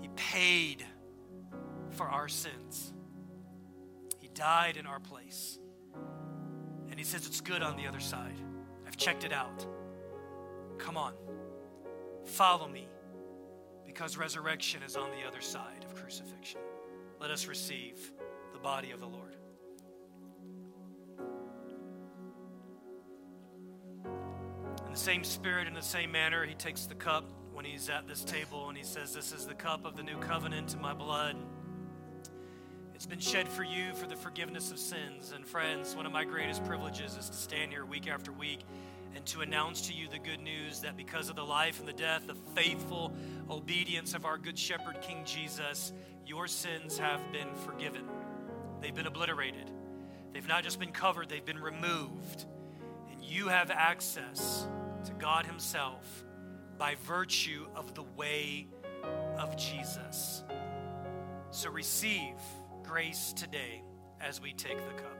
[0.00, 0.84] he paid
[1.90, 2.92] for our sins.
[4.18, 5.58] He died in our place.
[6.90, 8.38] And he says it's good on the other side.
[8.86, 9.66] I've checked it out.
[10.78, 11.14] Come on,
[12.24, 12.88] follow me,
[13.86, 16.60] because resurrection is on the other side of crucifixion.
[17.20, 18.12] Let us receive
[18.64, 19.36] body of the Lord.
[24.86, 28.08] In the same spirit, in the same manner, he takes the cup when he's at
[28.08, 30.94] this table and he says, This is the cup of the new covenant in my
[30.94, 31.36] blood.
[32.94, 35.34] It's been shed for you for the forgiveness of sins.
[35.36, 38.60] And friends, one of my greatest privileges is to stand here week after week
[39.14, 41.92] and to announce to you the good news that because of the life and the
[41.92, 43.14] death, the faithful
[43.50, 45.92] obedience of our good shepherd, King Jesus,
[46.26, 48.04] your sins have been forgiven.
[48.84, 49.70] They've been obliterated.
[50.34, 52.44] They've not just been covered, they've been removed.
[53.10, 54.68] And you have access
[55.06, 56.22] to God Himself
[56.76, 58.68] by virtue of the way
[59.38, 60.44] of Jesus.
[61.50, 62.34] So receive
[62.82, 63.82] grace today
[64.20, 65.16] as we take the cup.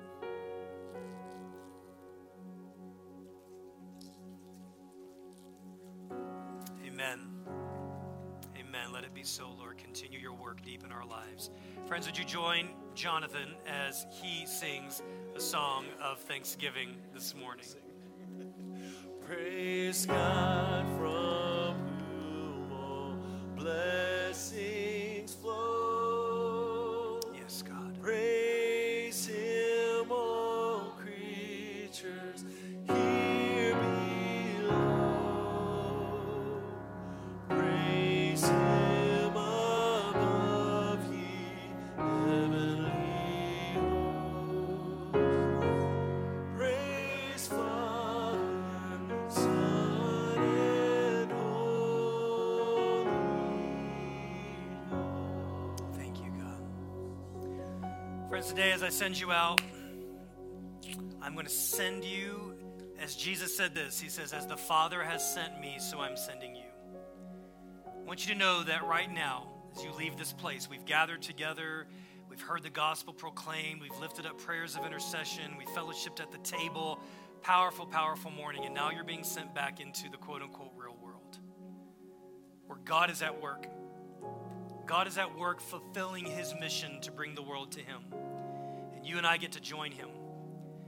[6.87, 7.34] Amen.
[9.15, 9.79] Be so, Lord.
[9.79, 11.51] Continue your work deep in our lives.
[11.87, 15.03] Friends, would you join Jonathan as he sings
[15.37, 17.65] a song of thanksgiving this morning?
[19.25, 21.77] Praise God from
[22.11, 23.17] whom all
[23.57, 24.84] blessings
[58.49, 59.63] Today as I send you out,
[61.23, 62.55] I'm going to send you,
[63.01, 66.55] as Jesus said this He says, As the Father has sent me, so I'm sending
[66.55, 66.67] you.
[67.87, 71.23] I want you to know that right now, as you leave this place, we've gathered
[71.23, 71.87] together,
[72.29, 76.39] we've heard the gospel proclaimed, we've lifted up prayers of intercession, we fellowshipped at the
[76.39, 77.01] table.
[77.41, 81.39] Powerful, powerful morning, and now you're being sent back into the quote unquote real world
[82.67, 83.67] where God is at work.
[84.87, 88.03] God is at work fulfilling his mission to bring the world to him.
[89.05, 90.09] You and I get to join him.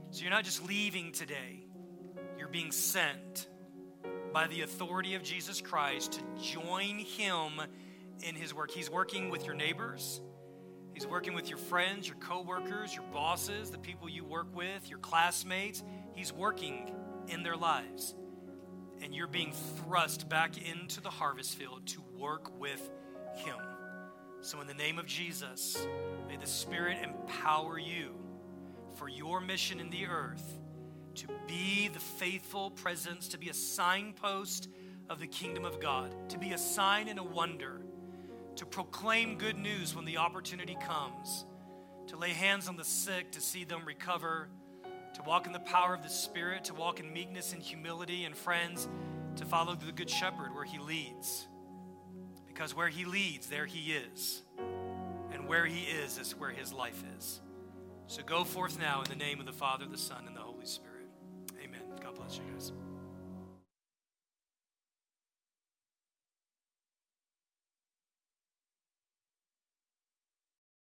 [0.09, 1.63] So you're not just leaving today,
[2.37, 3.47] you're being sent
[4.33, 7.61] by the authority of Jesus Christ to join him
[8.23, 8.71] in his work.
[8.71, 10.21] He's working with your neighbors.
[10.93, 14.97] He's working with your friends, your coworkers, your bosses, the people you work with, your
[14.99, 15.83] classmates.
[16.15, 16.91] He's working
[17.27, 18.15] in their lives.
[19.03, 22.89] And you're being thrust back into the harvest field to work with
[23.35, 23.57] him.
[24.47, 25.85] So, in the name of Jesus,
[26.29, 28.11] may the Spirit empower you
[28.95, 30.57] for your mission in the earth
[31.15, 34.69] to be the faithful presence, to be a signpost
[35.09, 37.81] of the kingdom of God, to be a sign and a wonder,
[38.55, 41.43] to proclaim good news when the opportunity comes,
[42.07, 44.47] to lay hands on the sick, to see them recover,
[45.13, 48.33] to walk in the power of the Spirit, to walk in meekness and humility, and
[48.33, 48.87] friends,
[49.35, 51.49] to follow the Good Shepherd where he leads.
[52.57, 54.41] Because where he leads, there he is.
[55.31, 57.39] And where he is, is where his life is.
[58.07, 60.65] So go forth now in the name of the Father, the Son, and the Holy
[60.65, 61.05] Spirit.
[61.63, 61.81] Amen.
[62.01, 62.71] God bless you guys.